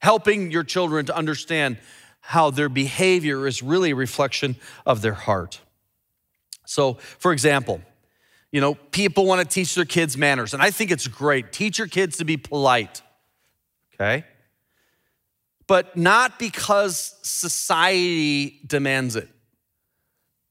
helping 0.00 0.50
your 0.50 0.64
children 0.64 1.06
to 1.06 1.16
understand 1.16 1.78
how 2.20 2.50
their 2.50 2.68
behavior 2.68 3.46
is 3.46 3.62
really 3.62 3.90
a 3.90 3.94
reflection 3.94 4.56
of 4.84 5.02
their 5.02 5.14
heart. 5.14 5.60
So, 6.66 6.94
for 6.94 7.32
example, 7.32 7.80
you 8.52 8.60
know, 8.60 8.74
people 8.74 9.26
want 9.26 9.40
to 9.40 9.54
teach 9.54 9.74
their 9.74 9.84
kids 9.84 10.16
manners, 10.16 10.54
and 10.54 10.62
I 10.62 10.70
think 10.70 10.90
it's 10.90 11.06
great. 11.06 11.52
Teach 11.52 11.78
your 11.78 11.86
kids 11.86 12.18
to 12.18 12.24
be 12.24 12.36
polite, 12.36 13.02
okay? 13.94 14.24
But 15.66 15.96
not 15.96 16.38
because 16.38 17.14
society 17.22 18.60
demands 18.66 19.16
it, 19.16 19.28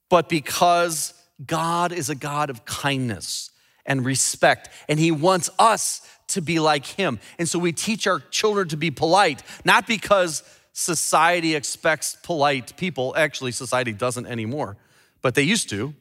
but 0.09 0.29
because 0.29 1.13
God 1.45 1.91
is 1.91 2.09
a 2.09 2.15
God 2.15 2.49
of 2.49 2.65
kindness 2.65 3.51
and 3.85 4.05
respect, 4.05 4.69
and 4.87 4.99
He 4.99 5.11
wants 5.11 5.49
us 5.59 6.01
to 6.29 6.41
be 6.41 6.59
like 6.59 6.85
Him. 6.85 7.19
And 7.37 7.47
so 7.47 7.59
we 7.59 7.71
teach 7.71 8.07
our 8.07 8.19
children 8.31 8.67
to 8.69 8.77
be 8.77 8.91
polite, 8.91 9.43
not 9.65 9.87
because 9.87 10.43
society 10.73 11.55
expects 11.55 12.17
polite 12.23 12.75
people. 12.77 13.13
Actually, 13.17 13.51
society 13.51 13.91
doesn't 13.91 14.25
anymore, 14.25 14.77
but 15.21 15.35
they 15.35 15.43
used 15.43 15.69
to. 15.69 15.93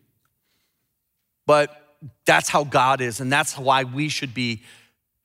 But 1.46 1.96
that's 2.26 2.48
how 2.48 2.64
God 2.64 3.00
is, 3.00 3.20
and 3.20 3.32
that's 3.32 3.58
why 3.58 3.84
we 3.84 4.08
should 4.08 4.34
be 4.34 4.62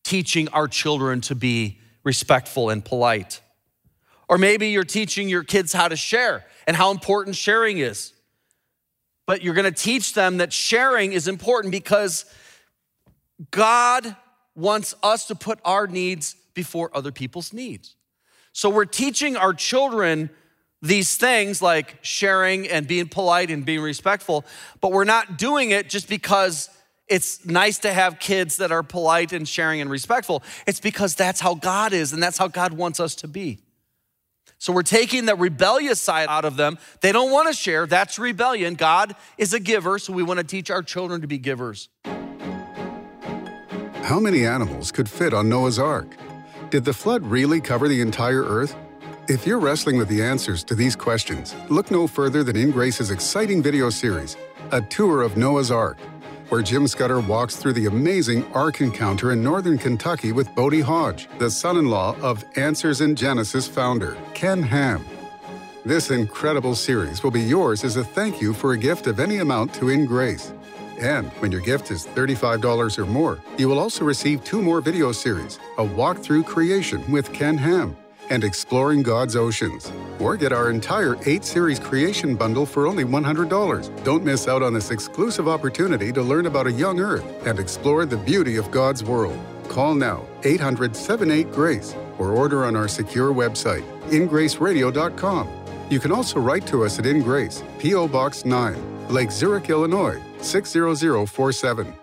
teaching 0.04 0.48
our 0.50 0.68
children 0.68 1.22
to 1.22 1.36
be 1.36 1.80
respectful 2.04 2.70
and 2.70 2.84
polite. 2.84 3.42
Or 4.28 4.38
maybe 4.38 4.70
you're 4.70 4.84
teaching 4.84 5.30
your 5.30 5.44
kids 5.44 5.74
how 5.74 5.88
to 5.88 5.96
share 5.96 6.46
and 6.66 6.76
how 6.76 6.92
important 6.92 7.36
sharing 7.36 7.78
is. 7.78 8.14
But 9.26 9.42
you're 9.42 9.54
gonna 9.54 9.72
teach 9.72 10.14
them 10.14 10.38
that 10.38 10.52
sharing 10.52 11.14
is 11.14 11.28
important 11.28 11.72
because 11.72 12.26
God 13.52 14.16
wants 14.56 14.96
us 15.04 15.26
to 15.28 15.36
put 15.36 15.60
our 15.66 15.88
needs 15.88 16.36
before 16.54 16.92
other 16.94 17.12
people's 17.12 17.54
needs. 17.54 17.96
So 18.52 18.70
we're 18.70 18.86
teaching 18.86 19.36
our 19.36 19.54
children 19.54 20.30
these 20.82 21.16
things 21.16 21.62
like 21.62 21.98
sharing 22.02 22.68
and 22.68 22.86
being 22.88 23.08
polite 23.08 23.50
and 23.50 23.66
being 23.66 23.82
respectful, 23.82 24.46
but 24.82 24.92
we're 24.92 25.06
not 25.06 25.38
doing 25.38 25.72
it 25.72 25.90
just 25.90 26.10
because 26.10 26.70
it's 27.08 27.46
nice 27.46 27.80
to 27.80 27.94
have 27.94 28.20
kids 28.20 28.58
that 28.58 28.72
are 28.72 28.84
polite 28.84 29.34
and 29.34 29.48
sharing 29.48 29.82
and 29.82 29.90
respectful. 29.90 30.44
It's 30.68 30.82
because 30.82 31.16
that's 31.16 31.40
how 31.40 31.56
God 31.56 31.94
is 31.94 32.12
and 32.12 32.22
that's 32.22 32.38
how 32.38 32.48
God 32.48 32.74
wants 32.74 33.00
us 33.00 33.16
to 33.16 33.28
be. 33.28 33.60
So 34.58 34.72
we're 34.72 34.84
taking 34.84 35.26
the 35.26 35.36
rebellious 35.36 36.00
side 36.00 36.28
out 36.30 36.46
of 36.46 36.58
them. 36.58 36.78
They 37.02 37.12
don't 37.12 37.32
want 37.32 37.50
to 37.50 37.54
share. 37.54 37.86
That's 37.86 38.20
rebellion. 38.20 38.76
God 38.76 39.16
is 39.38 39.54
a 39.54 39.60
giver, 39.60 40.00
so 40.00 40.14
we 40.14 40.24
want 40.24 40.40
to 40.40 40.46
teach 40.46 40.70
our 40.70 40.82
children 40.82 41.22
to 41.22 41.28
be 41.28 41.38
givers. 41.38 41.90
How 44.04 44.20
many 44.20 44.46
animals 44.46 44.92
could 44.92 45.08
fit 45.08 45.34
on 45.34 45.48
Noah's 45.48 45.80
Ark? 45.80 46.18
Did 46.70 46.84
the 46.84 46.92
flood 46.92 47.26
really 47.26 47.62
cover 47.62 47.88
the 47.88 48.02
entire 48.02 48.44
earth? 48.44 48.76
If 49.30 49.48
you're 49.48 49.62
wrestling 49.62 49.96
with 49.96 50.10
the 50.10 50.22
answers 50.22 50.62
to 50.66 50.76
these 50.76 50.94
questions, 50.94 51.56
look 51.70 51.90
no 51.90 52.06
further 52.06 52.44
than 52.44 52.58
In 52.58 52.72
Grace's 52.72 53.12
exciting 53.12 53.64
video 53.64 53.90
series, 53.90 54.36
A 54.74 54.82
Tour 54.82 55.22
of 55.22 55.38
Noah's 55.38 55.72
Ark, 55.72 55.98
where 56.50 56.62
Jim 56.62 56.86
Scudder 56.86 57.22
walks 57.22 57.56
through 57.56 57.72
the 57.74 57.86
amazing 57.86 58.44
Ark 58.52 58.82
encounter 58.82 59.32
in 59.32 59.42
northern 59.42 59.78
Kentucky 59.78 60.34
with 60.34 60.54
Bodie 60.54 60.82
Hodge, 60.82 61.30
the 61.40 61.50
son 61.50 61.78
in 61.78 61.88
law 61.88 62.14
of 62.22 62.44
Answers 62.58 63.00
in 63.00 63.16
Genesis 63.16 63.70
founder, 63.70 64.18
Ken 64.34 64.62
Ham. 64.62 65.06
This 65.86 66.12
incredible 66.12 66.76
series 66.76 67.24
will 67.24 67.32
be 67.32 67.42
yours 67.42 67.86
as 67.86 67.96
a 67.96 68.04
thank 68.04 68.42
you 68.42 68.54
for 68.54 68.74
a 68.74 68.78
gift 68.78 69.08
of 69.08 69.22
any 69.22 69.38
amount 69.38 69.74
to 69.76 69.88
In 69.88 70.06
Grace. 70.06 70.52
And 71.00 71.28
when 71.40 71.52
your 71.52 71.62
gift 71.62 71.92
is 71.92 72.06
$35 72.06 72.98
or 72.98 73.06
more, 73.06 73.40
you 73.58 73.68
will 73.68 73.80
also 73.80 74.06
receive 74.06 74.44
two 74.44 74.62
more 74.62 74.82
video 74.82 75.12
series 75.12 75.60
A 75.78 75.84
Walk 75.84 76.20
Through 76.20 76.44
Creation 76.44 77.04
with 77.12 77.34
Ken 77.34 77.58
Ham 77.58 77.96
and 78.30 78.44
Exploring 78.44 79.04
God's 79.04 79.36
Oceans. 79.36 79.92
Or 80.20 80.38
get 80.38 80.52
our 80.52 80.70
entire 80.70 81.18
8 81.26 81.44
series 81.44 81.80
creation 81.80 82.36
bundle 82.36 82.66
for 82.66 82.88
only 82.88 83.04
$100. 83.04 84.04
Don't 84.04 84.24
miss 84.24 84.48
out 84.48 84.64
on 84.64 84.74
this 84.74 84.92
exclusive 84.92 85.48
opportunity 85.48 86.12
to 86.12 86.22
learn 86.22 86.46
about 86.46 86.68
a 86.68 86.72
young 86.72 87.00
earth 87.00 87.26
and 87.46 87.60
explore 87.60 88.06
the 88.06 88.18
beauty 88.18 88.58
of 88.58 88.72
God's 88.72 89.04
world. 89.04 89.38
Call 89.68 89.96
now 89.96 90.26
800 90.44 90.96
78 90.96 91.52
Grace 91.52 91.96
or 92.18 92.32
order 92.32 92.66
on 92.66 92.76
our 92.76 92.88
secure 92.88 93.34
website, 93.34 93.84
ingraceradio.com. 94.10 95.63
You 95.90 96.00
can 96.00 96.12
also 96.12 96.40
write 96.40 96.66
to 96.68 96.86
us 96.86 96.98
at 96.98 97.06
In 97.06 97.22
Grace, 97.22 97.64
P.O. 97.78 98.08
Box 98.08 98.46
9, 98.46 99.10
Lake 99.10 99.32
Zurich, 99.32 99.70
Illinois 99.70 100.20
60047. 100.40 101.94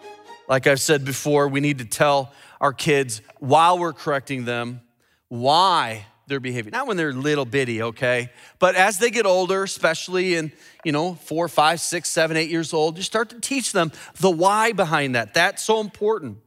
Like 0.49 0.67
I've 0.67 0.81
said 0.81 1.05
before, 1.05 1.49
we 1.49 1.61
need 1.61 1.79
to 1.79 1.85
tell 1.85 2.33
our 2.61 2.73
kids 2.73 3.23
while 3.39 3.79
we're 3.79 3.93
correcting 3.93 4.45
them 4.45 4.83
why 5.29 6.07
their 6.27 6.41
behavior. 6.41 6.71
Not 6.71 6.87
when 6.87 6.97
they're 6.97 7.13
little 7.13 7.45
bitty, 7.45 7.83
okay? 7.83 8.31
But 8.59 8.75
as 8.77 8.99
they 8.99 9.11
get 9.11 9.27
older, 9.27 9.63
especially 9.63 10.35
in, 10.35 10.53
you 10.85 10.93
know, 10.93 11.15
four, 11.15 11.49
five, 11.49 11.81
six, 11.81 12.09
seven, 12.09 12.37
eight 12.37 12.51
years 12.51 12.73
old, 12.73 12.97
you 12.97 13.03
start 13.03 13.31
to 13.31 13.41
teach 13.41 13.73
them 13.73 13.93
the 14.21 14.31
why 14.31 14.73
behind 14.73 15.15
that. 15.15 15.35
That's 15.35 15.63
so 15.63 15.81
important. 15.81 16.39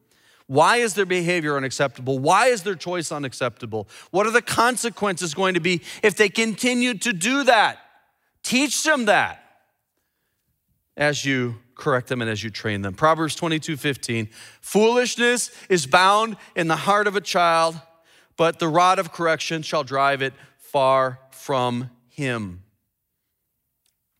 Why 0.47 0.77
is 0.77 0.93
their 0.93 1.05
behavior 1.05 1.57
unacceptable? 1.57 2.19
Why 2.19 2.47
is 2.47 2.63
their 2.63 2.75
choice 2.75 3.11
unacceptable? 3.11 3.87
What 4.11 4.27
are 4.27 4.31
the 4.31 4.41
consequences 4.41 5.33
going 5.33 5.53
to 5.53 5.59
be 5.59 5.81
if 6.01 6.15
they 6.15 6.29
continue 6.29 6.93
to 6.95 7.13
do 7.13 7.43
that? 7.45 7.79
Teach 8.43 8.83
them 8.83 9.05
that 9.05 9.43
as 10.97 11.23
you 11.25 11.55
correct 11.75 12.07
them 12.07 12.21
and 12.21 12.29
as 12.29 12.43
you 12.43 12.49
train 12.49 12.81
them. 12.81 12.93
Proverbs 12.93 13.35
22 13.35 13.77
15. 13.77 14.29
Foolishness 14.61 15.49
is 15.69 15.87
bound 15.87 16.37
in 16.55 16.67
the 16.67 16.75
heart 16.75 17.07
of 17.07 17.15
a 17.15 17.21
child 17.21 17.79
but 18.37 18.59
the 18.59 18.67
rod 18.67 18.99
of 18.99 19.11
correction 19.11 19.61
shall 19.61 19.83
drive 19.83 20.21
it 20.21 20.33
far 20.57 21.19
from 21.31 21.89
him. 22.09 22.63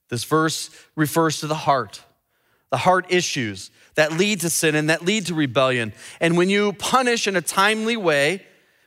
This 0.10 0.24
verse 0.24 0.70
refers 0.96 1.40
to 1.40 1.48
the 1.48 1.56
heart, 1.56 2.04
the 2.74 2.78
heart 2.78 3.06
issues 3.10 3.70
that 3.94 4.14
lead 4.14 4.40
to 4.42 4.50
sin 4.50 4.74
and 4.74 4.90
that 4.90 5.06
lead 5.06 5.28
to 5.28 5.36
rebellion. 5.36 5.94
And 6.20 6.36
when 6.36 6.50
you 6.50 6.74
punish 6.74 7.28
in 7.28 7.36
a 7.36 7.42
timely 7.42 7.96
way, 7.96 8.44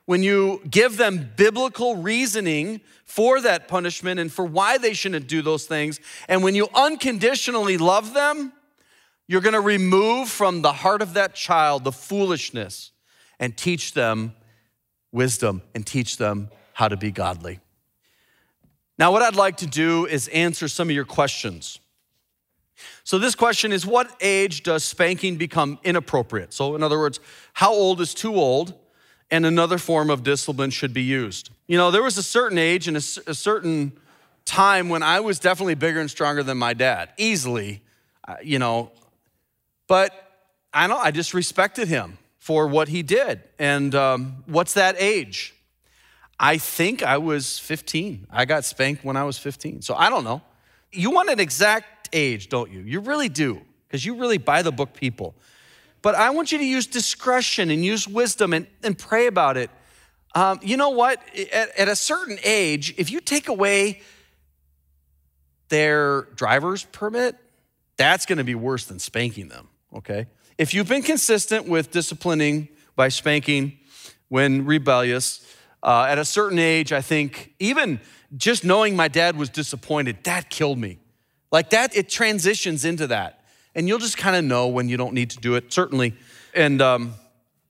when 0.07 0.25
you 0.25 0.61
give 0.69 0.97
them 0.97 1.31
biblical 1.37 1.95
reasoning 1.95 2.81
for 3.05 3.40
that 3.40 3.69
punishment 3.69 4.19
and 4.19 4.33
for 4.33 4.45
why 4.45 4.76
they 4.76 4.93
shouldn't 4.93 5.28
do 5.28 5.40
those 5.40 5.66
things, 5.66 6.00
and 6.28 6.43
when 6.43 6.57
you 6.57 6.66
unconditionally 6.75 7.78
love 7.78 8.12
them, 8.12 8.52
you're 9.28 9.40
gonna 9.40 9.61
remove 9.61 10.28
from 10.28 10.62
the 10.62 10.73
heart 10.73 11.00
of 11.00 11.14
that 11.14 11.37
child 11.37 11.85
the 11.85 11.93
foolishness 11.93 12.90
and 13.38 13.57
teach 13.57 13.93
them 13.93 14.35
wisdom 15.12 15.62
and 15.76 15.87
teach 15.87 16.16
them 16.16 16.49
how 16.73 16.88
to 16.88 16.97
be 16.97 17.12
godly. 17.12 17.61
Now, 18.99 19.12
what 19.12 19.23
I'd 19.23 19.37
like 19.37 19.59
to 19.59 19.66
do 19.69 20.07
is 20.07 20.26
answer 20.26 20.66
some 20.66 20.88
of 20.88 20.95
your 20.97 21.05
questions. 21.05 21.78
So, 23.04 23.18
this 23.18 23.35
question 23.35 23.73
is 23.73 23.87
What 23.87 24.11
age 24.21 24.62
does 24.62 24.85
spanking 24.85 25.37
become 25.37 25.78
inappropriate? 25.85 26.52
So, 26.52 26.75
in 26.75 26.83
other 26.83 26.99
words, 26.99 27.21
how 27.54 27.73
old 27.73 28.00
is 28.00 28.14
too 28.14 28.35
old 28.35 28.75
and 29.30 29.45
another 29.45 29.78
form 29.78 30.11
of 30.11 30.23
discipline 30.23 30.71
should 30.71 30.92
be 30.92 31.02
used? 31.02 31.50
You 31.66 31.76
know, 31.78 31.90
there 31.90 32.02
was 32.02 32.18
a 32.18 32.23
certain 32.23 32.59
age 32.59 32.88
and 32.88 32.97
a, 32.97 33.00
a 33.26 33.35
certain 33.35 33.92
time 34.45 34.88
when 34.88 35.02
I 35.02 35.21
was 35.21 35.38
definitely 35.38 35.75
bigger 35.75 36.00
and 36.00 36.11
stronger 36.11 36.42
than 36.42 36.56
my 36.56 36.73
dad, 36.73 37.11
easily, 37.18 37.83
uh, 38.26 38.37
you 38.42 38.59
know, 38.59 38.90
but 39.87 40.12
I 40.73 40.87
know 40.87 40.97
I 40.97 41.11
just 41.11 41.35
respected 41.35 41.88
him 41.88 42.18
for 42.38 42.66
what 42.66 42.88
he 42.88 43.02
did. 43.02 43.42
And 43.59 43.95
um, 43.95 44.45
what's 44.47 44.75
that 44.75 44.97
age? 44.99 45.54
I 46.38 46.59
think 46.59 47.02
I 47.02 47.18
was 47.18 47.59
15. 47.59 48.26
I 48.30 48.45
got 48.45 48.64
spanked 48.64 49.04
when 49.04 49.16
I 49.16 49.25
was 49.25 49.38
15. 49.38 49.83
So 49.83 49.95
I 49.95 50.11
don't 50.11 50.25
know. 50.25 50.42
You 50.92 51.11
want 51.11 51.30
an 51.30 51.40
exact 51.40 51.95
age, 52.16 52.49
don't 52.49 52.70
you? 52.70 52.80
You 52.80 53.00
really 53.00 53.28
do, 53.28 53.61
because 53.87 54.04
you 54.04 54.16
really 54.16 54.38
by 54.38 54.62
the 54.62 54.73
book 54.73 54.94
people. 54.94 55.35
But 56.02 56.14
I 56.14 56.30
want 56.30 56.52
you 56.52 56.58
to 56.58 56.64
use 56.64 56.87
discretion 56.87 57.70
and 57.70 57.85
use 57.85 58.08
wisdom 58.08 58.52
and, 58.52 58.66
and 58.82 58.96
pray 58.96 59.26
about 59.26 59.56
it. 59.56 59.70
Um, 60.35 60.58
you 60.62 60.76
know 60.76 60.90
what? 60.90 61.20
At, 61.52 61.76
at 61.78 61.88
a 61.88 61.96
certain 61.96 62.38
age, 62.44 62.94
if 62.96 63.11
you 63.11 63.20
take 63.20 63.49
away 63.49 64.00
their 65.68 66.23
driver's 66.35 66.85
permit, 66.85 67.37
that's 67.96 68.26
going 68.26 68.38
to 68.38 68.44
be 68.44 68.54
worse 68.54 68.85
than 68.85 68.99
spanking 68.99 69.49
them, 69.49 69.68
okay? 69.94 70.26
If 70.58 70.75
you've 70.75 70.88
been 70.88 71.02
consistent 71.02 71.68
with 71.68 71.90
disciplining 71.90 72.68
by 72.94 73.08
spanking 73.08 73.78
when 74.28 74.64
rebellious. 74.64 75.42
Uh, 75.82 76.06
at 76.08 76.18
a 76.18 76.25
certain 76.25 76.58
age, 76.58 76.92
I 76.92 77.00
think 77.00 77.54
even 77.58 78.00
just 78.37 78.64
knowing 78.64 78.96
my 78.96 79.08
dad 79.08 79.37
was 79.37 79.49
disappointed, 79.49 80.25
that 80.25 80.50
killed 80.50 80.78
me. 80.78 80.99
Like 81.52 81.70
that, 81.70 81.96
it 81.96 82.08
transitions 82.08 82.84
into 82.84 83.08
that. 83.08 83.44
And 83.74 83.88
you'll 83.88 83.98
just 83.98 84.16
kind 84.16 84.36
of 84.36 84.44
know 84.44 84.68
when 84.68 84.88
you 84.88 84.96
don't 84.96 85.14
need 85.14 85.30
to 85.30 85.38
do 85.38 85.54
it, 85.54 85.72
certainly. 85.72 86.14
And, 86.54 86.80
um, 86.80 87.14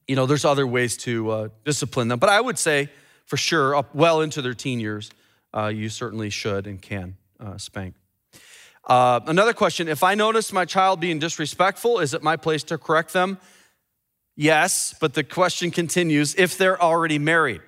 you 0.07 0.17
know, 0.17 0.27
there's 0.27 0.45
other 0.45 0.67
ways 0.67 0.97
to 0.99 1.31
uh, 1.31 1.49
discipline 1.65 2.09
them. 2.09 2.19
But 2.19 2.31
I 2.31 2.41
would 2.41 2.59
say, 2.59 2.91
for 3.25 3.37
sure, 3.37 3.75
up 3.75 3.95
well 3.95 4.21
into 4.21 4.41
their 4.41 4.55
teen 4.55 4.81
years, 4.81 5.11
uh, 5.53 5.67
you 5.67 5.89
certainly 5.89 6.31
should 6.31 6.67
and 6.67 6.81
can 6.81 7.17
uh, 7.41 7.59
spank. 7.59 7.95
Uh, 8.87 9.21
another 9.27 9.53
question 9.53 9.89
If 9.89 10.05
I 10.05 10.15
notice 10.15 10.53
my 10.53 10.65
child 10.65 11.01
being 11.01 11.19
disrespectful, 11.19 11.99
is 11.99 12.15
it 12.15 12.23
my 12.23 12.37
place 12.37 12.63
to 12.65 12.79
correct 12.79 13.13
them? 13.13 13.39
Yes, 14.37 14.95
but 15.01 15.15
the 15.15 15.25
question 15.25 15.71
continues 15.71 16.35
if 16.37 16.59
they're 16.59 16.81
already 16.81 17.19
married. 17.19 17.63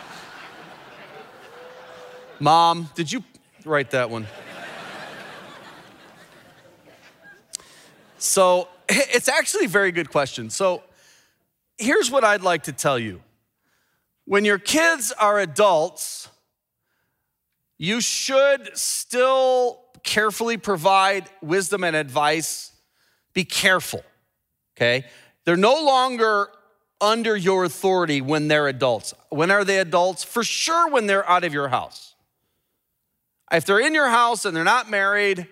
Mom, 2.40 2.88
did 2.94 3.12
you 3.12 3.22
write 3.68 3.90
that 3.90 4.10
one? 4.10 4.26
So 8.18 8.68
it's 8.88 9.28
actually 9.28 9.66
a 9.66 9.68
very 9.68 9.92
good 9.92 10.10
question. 10.10 10.50
So 10.50 10.82
here's 11.78 12.10
what 12.10 12.24
I'd 12.24 12.42
like 12.42 12.64
to 12.64 12.72
tell 12.72 12.98
you 12.98 13.22
when 14.24 14.44
your 14.44 14.58
kids 14.58 15.12
are 15.12 15.38
adults, 15.38 16.28
you 17.78 18.00
should 18.00 18.76
still 18.76 19.80
carefully 20.02 20.58
provide 20.58 21.30
wisdom 21.40 21.84
and 21.84 21.96
advice. 21.96 22.72
Be 23.32 23.44
careful, 23.44 24.02
okay? 24.76 25.06
They're 25.44 25.56
no 25.56 25.82
longer 25.82 26.48
under 27.00 27.36
your 27.36 27.64
authority 27.64 28.20
when 28.20 28.48
they're 28.48 28.68
adults. 28.68 29.14
When 29.30 29.50
are 29.50 29.64
they 29.64 29.78
adults? 29.78 30.24
For 30.24 30.42
sure, 30.42 30.90
when 30.90 31.06
they're 31.06 31.28
out 31.28 31.44
of 31.44 31.54
your 31.54 31.68
house. 31.68 32.14
If 33.50 33.64
they're 33.64 33.80
in 33.80 33.94
your 33.94 34.08
house 34.08 34.44
and 34.44 34.56
they're 34.56 34.64
not 34.64 34.90
married, 34.90 35.46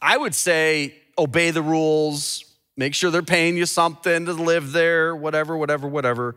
I 0.00 0.16
would 0.16 0.34
say 0.34 0.94
obey 1.18 1.50
the 1.50 1.62
rules, 1.62 2.44
make 2.76 2.94
sure 2.94 3.10
they're 3.10 3.22
paying 3.22 3.56
you 3.56 3.66
something 3.66 4.26
to 4.26 4.32
live 4.32 4.72
there, 4.72 5.14
whatever, 5.14 5.56
whatever, 5.56 5.88
whatever. 5.88 6.36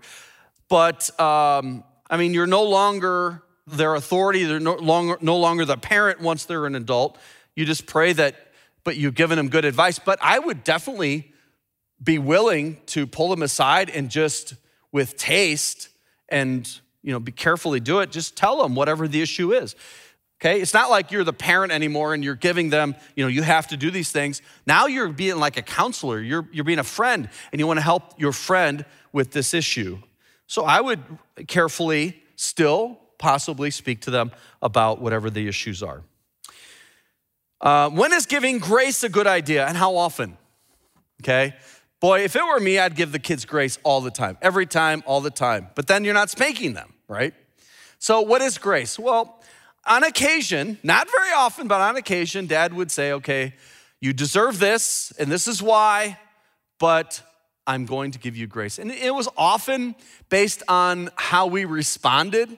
But 0.69 1.17
um, 1.19 1.83
I 2.09 2.17
mean, 2.17 2.33
you're 2.33 2.47
no 2.47 2.63
longer 2.63 3.43
their 3.67 3.95
authority, 3.95 4.43
they're 4.43 4.59
no 4.59 4.75
longer, 4.75 5.17
no 5.21 5.37
longer 5.37 5.63
the 5.63 5.77
parent 5.77 6.19
once 6.19 6.45
they're 6.45 6.65
an 6.65 6.75
adult. 6.75 7.17
You 7.55 7.65
just 7.65 7.85
pray 7.85 8.11
that, 8.13 8.35
but 8.83 8.97
you've 8.97 9.15
given 9.15 9.37
them 9.37 9.49
good 9.49 9.65
advice. 9.65 9.99
But 9.99 10.19
I 10.21 10.39
would 10.39 10.63
definitely 10.63 11.31
be 12.03 12.17
willing 12.17 12.77
to 12.87 13.07
pull 13.07 13.29
them 13.29 13.41
aside 13.41 13.89
and 13.89 14.09
just 14.09 14.55
with 14.91 15.15
taste 15.17 15.89
and 16.29 16.79
you 17.01 17.11
know 17.11 17.19
be 17.19 17.31
carefully 17.31 17.79
do 17.79 17.99
it 17.99 18.11
just 18.11 18.35
tell 18.35 18.61
them 18.61 18.75
whatever 18.75 19.07
the 19.07 19.21
issue 19.21 19.53
is 19.53 19.75
okay? 20.43 20.59
It's 20.59 20.73
not 20.73 20.89
like 20.89 21.11
you're 21.11 21.23
the 21.23 21.33
parent 21.33 21.71
anymore 21.71 22.13
and 22.13 22.23
you're 22.23 22.35
giving 22.35 22.69
them 22.69 22.95
you 23.15 23.23
know 23.23 23.29
you 23.29 23.43
have 23.43 23.67
to 23.67 23.77
do 23.77 23.89
these 23.89 24.11
things. 24.11 24.41
Now 24.67 24.87
you're 24.87 25.09
being 25.09 25.37
like 25.37 25.57
a 25.57 25.61
counselor. 25.61 26.19
You're, 26.19 26.47
you're 26.51 26.65
being 26.65 26.79
a 26.79 26.83
friend 26.83 27.29
and 27.51 27.59
you 27.59 27.67
want 27.67 27.77
to 27.77 27.83
help 27.83 28.19
your 28.19 28.33
friend 28.33 28.85
with 29.11 29.31
this 29.31 29.53
issue. 29.53 29.99
So 30.47 30.65
i 30.65 30.81
would 30.81 31.01
carefully 31.47 32.21
still 32.35 32.99
possibly 33.17 33.71
speak 33.71 34.01
to 34.01 34.11
them 34.11 34.31
about 34.61 35.01
whatever 35.01 35.29
the 35.29 35.47
issues 35.47 35.81
are. 35.81 36.03
Uh, 37.61 37.89
when 37.89 38.11
is 38.11 38.25
giving 38.25 38.59
grace 38.59 39.03
a 39.03 39.09
good 39.09 39.27
idea 39.27 39.65
and 39.65 39.77
how 39.77 39.95
often? 39.95 40.37
Okay? 41.21 41.55
Boy 42.01 42.25
if 42.25 42.35
it 42.35 42.43
were 42.43 42.59
me 42.59 42.77
i'd 42.77 42.95
give 42.97 43.13
the 43.13 43.19
kids 43.19 43.45
grace 43.45 43.79
all 43.83 44.01
the 44.01 44.11
time 44.11 44.37
every 44.41 44.65
time 44.65 45.03
all 45.05 45.21
the 45.21 45.31
time. 45.31 45.69
But 45.73 45.87
then 45.87 46.03
you're 46.03 46.13
not 46.13 46.29
spanking 46.29 46.73
them 46.73 46.93
right? 47.07 47.33
So 47.99 48.21
what 48.21 48.41
is 48.41 48.57
grace? 48.57 48.99
Well 48.99 49.39
on 49.85 50.03
occasion, 50.03 50.77
not 50.83 51.09
very 51.11 51.31
often, 51.31 51.67
but 51.67 51.81
on 51.81 51.97
occasion, 51.97 52.47
dad 52.47 52.73
would 52.73 52.91
say, 52.91 53.11
okay, 53.13 53.53
you 53.99 54.13
deserve 54.13 54.59
this, 54.59 55.11
and 55.17 55.31
this 55.31 55.47
is 55.47 55.61
why, 55.61 56.17
but 56.79 57.21
I'm 57.65 57.85
going 57.85 58.11
to 58.11 58.19
give 58.19 58.35
you 58.35 58.47
grace. 58.47 58.79
And 58.79 58.91
it 58.91 59.13
was 59.13 59.29
often 59.37 59.95
based 60.29 60.63
on 60.67 61.09
how 61.15 61.47
we 61.47 61.65
responded, 61.65 62.57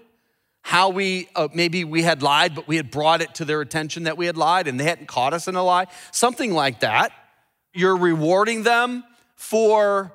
how 0.61 0.89
we 0.89 1.27
uh, 1.35 1.47
maybe 1.53 1.83
we 1.83 2.01
had 2.01 2.23
lied, 2.23 2.55
but 2.55 2.67
we 2.67 2.75
had 2.75 2.89
brought 2.89 3.21
it 3.21 3.35
to 3.35 3.45
their 3.45 3.61
attention 3.61 4.03
that 4.03 4.17
we 4.17 4.25
had 4.25 4.37
lied 4.37 4.67
and 4.67 4.79
they 4.79 4.83
hadn't 4.83 5.07
caught 5.07 5.33
us 5.33 5.47
in 5.47 5.55
a 5.55 5.63
lie, 5.63 5.85
something 6.11 6.53
like 6.53 6.79
that. 6.79 7.11
You're 7.73 7.97
rewarding 7.97 8.63
them 8.63 9.03
for, 9.35 10.11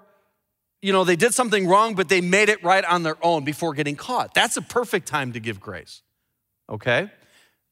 you 0.82 0.92
know, 0.92 1.04
they 1.04 1.14
did 1.14 1.34
something 1.34 1.68
wrong, 1.68 1.94
but 1.94 2.08
they 2.08 2.20
made 2.20 2.48
it 2.48 2.64
right 2.64 2.84
on 2.84 3.04
their 3.04 3.16
own 3.24 3.44
before 3.44 3.74
getting 3.74 3.94
caught. 3.94 4.34
That's 4.34 4.56
a 4.56 4.62
perfect 4.62 5.06
time 5.06 5.32
to 5.34 5.40
give 5.40 5.60
grace 5.60 6.02
okay? 6.70 7.10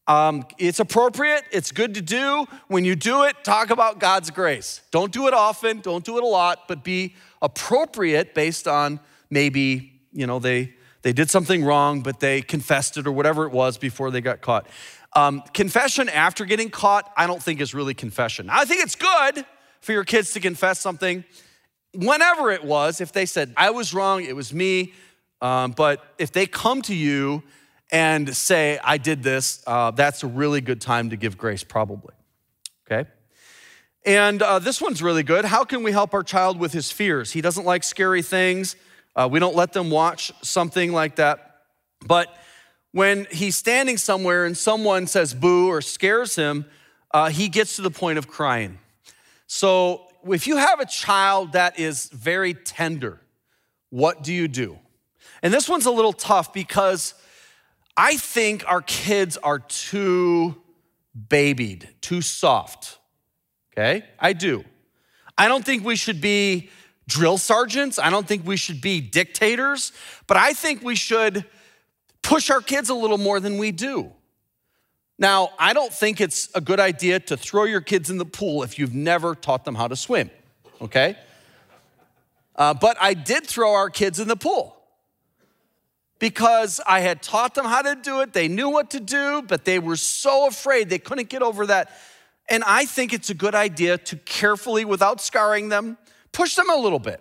Um, 0.07 0.47
it's 0.57 0.81
appropriate, 0.81 1.45
it's 1.53 1.71
good 1.71 1.95
to 1.95 2.01
do. 2.01 2.47
When 2.69 2.85
you 2.85 2.97
do 2.97 3.25
it, 3.25 3.45
talk 3.45 3.71
about 3.71 3.99
God's 3.99 4.31
grace. 4.31 4.81
Don't 4.91 5.13
do 5.13 5.29
it 5.29 5.35
often, 5.35 5.81
don't 5.81 6.05
do 6.05 6.17
it 6.17 6.23
a 6.23 6.27
lot, 6.27 6.67
but 6.67 6.83
be 6.83 7.15
appropriate 7.43 8.35
based 8.35 8.67
on 8.67 9.01
maybe, 9.29 10.01
you 10.13 10.27
know, 10.27 10.39
they, 10.39 10.75
they 11.03 11.13
did 11.13 11.31
something 11.31 11.63
wrong, 11.63 12.01
but 12.01 12.21
they 12.21 12.41
confessed 12.41 12.97
it 12.97 13.07
or 13.07 13.13
whatever 13.13 13.45
it 13.45 13.53
was 13.53 13.77
before 13.77 14.11
they 14.11 14.23
got 14.23 14.41
caught. 14.41 14.67
Um, 15.15 15.43
confession 15.53 16.09
after 16.09 16.47
getting 16.47 16.71
caught, 16.71 17.13
I 17.17 17.27
don't 17.27 17.43
think 17.43 17.61
is 17.61 17.75
really 17.75 17.95
confession. 17.95 18.49
I 18.51 18.65
think 18.65 18.83
it's 18.83 18.95
good 18.95 19.45
for 19.81 19.93
your 19.93 20.05
kids 20.05 20.33
to 20.33 20.41
confess 20.41 20.81
something 20.81 21.25
whenever 21.95 22.51
it 22.51 22.65
was. 22.65 23.01
If 23.01 23.13
they 23.13 23.27
said, 23.27 23.53
I 23.57 23.71
was 23.71 23.93
wrong, 23.93 24.25
it 24.25 24.35
was 24.35 24.55
me, 24.55 24.95
um, 25.41 25.73
but 25.73 26.15
if 26.19 26.33
they 26.33 26.47
come 26.47 26.83
to 26.83 26.95
you 26.95 27.43
and 27.91 28.37
say, 28.37 28.79
I 28.83 28.99
did 28.99 29.23
this, 29.23 29.63
uh, 29.67 29.91
that's 29.91 30.23
a 30.23 30.27
really 30.27 30.61
good 30.61 30.81
time 30.81 31.11
to 31.11 31.17
give 31.17 31.39
grace, 31.39 31.65
probably. 31.65 32.15
Okay? 32.87 33.09
And 34.05 34.43
uh, 34.43 34.59
this 34.59 34.81
one's 34.81 35.03
really 35.03 35.23
good. 35.23 35.45
How 35.45 35.65
can 35.65 35.83
we 35.83 35.93
help 35.93 36.15
our 36.15 36.23
child 36.23 36.59
with 36.59 36.73
his 36.73 36.91
fears? 36.91 37.33
He 37.33 37.41
doesn't 37.41 37.65
like 37.65 37.83
scary 37.83 38.23
things. 38.23 38.77
Uh, 39.17 39.29
we 39.31 39.39
don't 39.39 39.57
let 39.57 39.73
them 39.73 39.91
watch 39.91 40.33
something 40.43 40.93
like 40.93 41.17
that. 41.17 41.63
But 42.07 42.29
when 42.93 43.27
he's 43.31 43.57
standing 43.57 43.97
somewhere 43.97 44.45
and 44.45 44.57
someone 44.57 45.07
says 45.07 45.35
boo 45.35 45.69
or 45.69 45.81
scares 45.81 46.37
him, 46.37 46.65
uh, 47.11 47.31
he 47.31 47.49
gets 47.49 47.77
to 47.77 47.83
the 47.83 47.91
point 47.91 48.19
of 48.19 48.29
crying. 48.29 48.79
So 49.47 50.03
if 50.27 50.47
you 50.47 50.57
have 50.57 50.81
a 50.81 50.87
child 50.87 51.53
that 51.53 51.79
is 51.79 52.09
very 52.09 52.55
tender, 52.55 53.21
what 53.91 54.23
do 54.23 54.33
you 54.33 54.49
do? 54.49 54.79
And 55.43 55.53
this 55.53 55.69
one's 55.69 55.87
a 55.87 55.91
little 55.91 56.13
tough 56.13 56.53
because 56.53 57.15
I 57.99 58.17
think 58.17 58.63
our 58.69 58.81
kids 58.81 59.37
are 59.39 59.59
too 59.59 60.55
babied, 61.29 61.89
too 62.01 62.23
soft. 62.23 62.97
Okay? 63.73 64.05
I 64.21 64.35
do. 64.35 64.65
I 65.37 65.49
don't 65.49 65.65
think 65.65 65.85
we 65.85 65.97
should 65.97 66.21
be 66.21 66.71
drill 67.09 67.39
sergeants. 67.39 67.99
I 67.99 68.11
don't 68.11 68.27
think 68.27 68.47
we 68.47 68.57
should 68.57 68.81
be 68.81 69.01
dictators, 69.01 69.91
but 70.29 70.37
I 70.37 70.53
think 70.53 70.81
we 70.85 70.95
should 70.95 71.45
push 72.23 72.51
our 72.51 72.61
kids 72.61 72.89
a 72.89 72.95
little 72.95 73.19
more 73.19 73.41
than 73.41 73.59
we 73.59 73.73
do. 73.73 74.13
Now, 75.19 75.51
I 75.59 75.73
don't 75.73 75.93
think 75.93 76.21
it's 76.21 76.49
a 76.55 76.61
good 76.61 76.79
idea 76.79 77.19
to 77.19 77.37
throw 77.37 77.65
your 77.65 77.81
kids 77.81 78.11
in 78.11 78.19
the 78.19 78.25
pool 78.25 78.63
if 78.63 78.79
you've 78.79 78.95
never 78.95 79.35
taught 79.35 79.65
them 79.65 79.75
how 79.75 79.89
to 79.89 79.97
swim, 79.97 80.31
okay? 80.81 81.17
Uh, 82.55 82.75
but 82.75 82.97
I 83.01 83.15
did 83.15 83.45
throw 83.45 83.75
our 83.75 83.91
kids 83.91 84.21
in 84.21 84.29
the 84.29 84.37
pool 84.37 84.78
because 86.19 86.81
I 86.87 87.01
had 87.01 87.23
taught 87.23 87.55
them 87.55 87.65
how 87.65 87.83
to 87.83 87.95
do 87.95 88.21
it. 88.21 88.33
They 88.33 88.49
knew 88.49 88.71
what 88.71 88.91
to 88.91 89.01
do, 89.01 89.43
but 89.43 89.65
they 89.65 89.79
were 89.79 89.97
so 89.97 90.47
afraid 90.47 90.89
they 90.89 90.99
couldn't 90.99 91.29
get 91.29 91.43
over 91.43 91.67
that. 91.67 91.91
And 92.49 92.65
I 92.65 92.87
think 92.87 93.13
it's 93.13 93.31
a 93.31 93.35
good 93.35 93.55
idea 93.55 93.99
to 93.99 94.17
carefully, 94.17 94.85
without 94.85 95.21
scarring 95.21 95.69
them, 95.69 95.99
push 96.33 96.55
them 96.55 96.71
a 96.71 96.77
little 96.77 96.99
bit. 96.99 97.21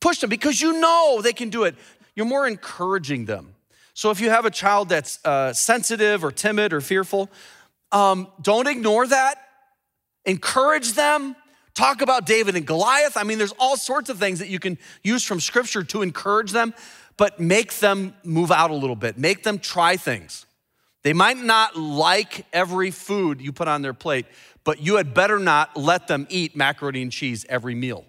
Push 0.00 0.18
them 0.18 0.30
because 0.30 0.60
you 0.60 0.80
know 0.80 1.20
they 1.22 1.32
can 1.32 1.50
do 1.50 1.64
it. 1.64 1.76
You're 2.14 2.26
more 2.26 2.46
encouraging 2.46 3.26
them. 3.26 3.54
So 3.94 4.10
if 4.10 4.20
you 4.20 4.30
have 4.30 4.44
a 4.44 4.50
child 4.50 4.88
that's 4.88 5.24
uh, 5.24 5.52
sensitive 5.52 6.24
or 6.24 6.32
timid 6.32 6.72
or 6.72 6.80
fearful, 6.80 7.30
um, 7.92 8.28
don't 8.40 8.66
ignore 8.66 9.06
that. 9.06 9.36
Encourage 10.24 10.92
them. 10.92 11.36
Talk 11.74 12.02
about 12.02 12.26
David 12.26 12.56
and 12.56 12.66
Goliath. 12.66 13.16
I 13.16 13.22
mean, 13.22 13.38
there's 13.38 13.54
all 13.58 13.76
sorts 13.76 14.10
of 14.10 14.18
things 14.18 14.38
that 14.40 14.48
you 14.48 14.58
can 14.58 14.78
use 15.02 15.24
from 15.24 15.40
scripture 15.40 15.82
to 15.84 16.02
encourage 16.02 16.52
them 16.52 16.74
but 17.20 17.38
make 17.38 17.80
them 17.80 18.14
move 18.24 18.50
out 18.50 18.70
a 18.70 18.74
little 18.74 18.96
bit, 18.96 19.18
make 19.18 19.42
them 19.42 19.58
try 19.58 19.98
things. 19.98 20.46
They 21.02 21.12
might 21.12 21.36
not 21.36 21.76
like 21.76 22.46
every 22.50 22.90
food 22.90 23.42
you 23.42 23.52
put 23.52 23.68
on 23.68 23.82
their 23.82 23.92
plate, 23.92 24.24
but 24.64 24.80
you 24.80 24.96
had 24.96 25.12
better 25.12 25.38
not 25.38 25.76
let 25.76 26.08
them 26.08 26.26
eat 26.30 26.56
macaroni 26.56 27.02
and 27.02 27.12
cheese 27.12 27.44
every 27.50 27.74
meal. 27.74 28.06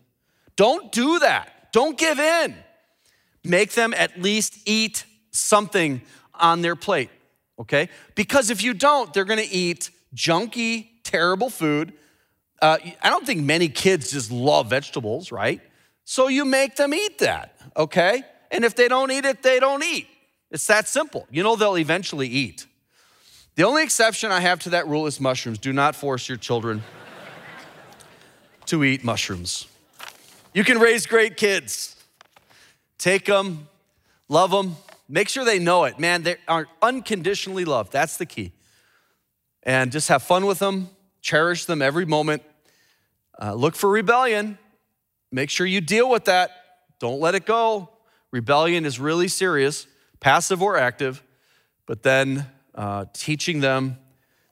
Don't 0.55 0.93
do 0.93 1.19
that. 1.19 1.73
Don't 1.73 1.97
give 1.97 2.19
in. 2.19 2.55
Make 3.43 3.73
them 3.73 3.93
at 3.97 4.21
least 4.21 4.59
eat 4.65 5.03
something 5.31 6.01
on 6.33 6.61
their 6.61 6.77
plate, 6.77 7.09
okay? 7.59 7.89
Because 8.15 8.49
if 8.49 8.63
you 8.63 8.73
don't, 8.73 9.13
they're 9.13 9.25
gonna 9.25 9.43
eat 9.51 9.89
junky, 10.15 10.87
terrible 11.03 11.49
food. 11.49 11.91
Uh, 12.61 12.77
I 13.03 13.09
don't 13.09 13.25
think 13.25 13.41
many 13.41 13.67
kids 13.67 14.11
just 14.11 14.31
love 14.31 14.69
vegetables, 14.69 15.33
right? 15.33 15.59
So 16.05 16.29
you 16.29 16.45
make 16.45 16.77
them 16.77 16.93
eat 16.93 17.19
that, 17.19 17.57
okay? 17.75 18.23
And 18.51 18.63
if 18.65 18.75
they 18.75 18.87
don't 18.87 19.11
eat 19.11 19.25
it, 19.25 19.41
they 19.41 19.59
don't 19.59 19.83
eat. 19.83 20.07
It's 20.51 20.67
that 20.67 20.87
simple. 20.87 21.25
You 21.31 21.41
know, 21.41 21.55
they'll 21.55 21.77
eventually 21.77 22.27
eat. 22.27 22.67
The 23.55 23.63
only 23.63 23.83
exception 23.83 24.31
I 24.31 24.41
have 24.41 24.59
to 24.59 24.71
that 24.71 24.87
rule 24.87 25.07
is 25.07 25.19
mushrooms. 25.19 25.57
Do 25.57 25.73
not 25.73 25.95
force 25.95 26.27
your 26.27 26.37
children 26.37 26.83
to 28.65 28.83
eat 28.83 29.03
mushrooms. 29.03 29.67
You 30.53 30.63
can 30.63 30.79
raise 30.79 31.05
great 31.05 31.37
kids. 31.37 31.95
Take 32.97 33.25
them, 33.25 33.67
love 34.29 34.51
them, 34.51 34.75
make 35.09 35.27
sure 35.27 35.43
they 35.43 35.59
know 35.59 35.85
it. 35.85 35.97
Man, 35.97 36.23
they 36.23 36.35
are 36.47 36.67
unconditionally 36.81 37.65
loved. 37.65 37.91
That's 37.91 38.17
the 38.17 38.25
key. 38.25 38.51
And 39.63 39.91
just 39.91 40.09
have 40.09 40.23
fun 40.23 40.45
with 40.45 40.59
them, 40.59 40.89
cherish 41.21 41.65
them 41.65 41.81
every 41.81 42.05
moment. 42.05 42.43
Uh, 43.41 43.53
look 43.53 43.75
for 43.75 43.89
rebellion. 43.89 44.57
Make 45.31 45.49
sure 45.49 45.65
you 45.65 45.81
deal 45.81 46.09
with 46.09 46.25
that. 46.25 46.51
Don't 46.99 47.19
let 47.19 47.35
it 47.35 47.45
go. 47.45 47.89
Rebellion 48.31 48.85
is 48.85 48.99
really 48.99 49.27
serious, 49.27 49.87
passive 50.19 50.61
or 50.61 50.77
active, 50.77 51.21
but 51.85 52.03
then 52.03 52.47
uh, 52.73 53.05
teaching 53.13 53.59
them 53.59 53.97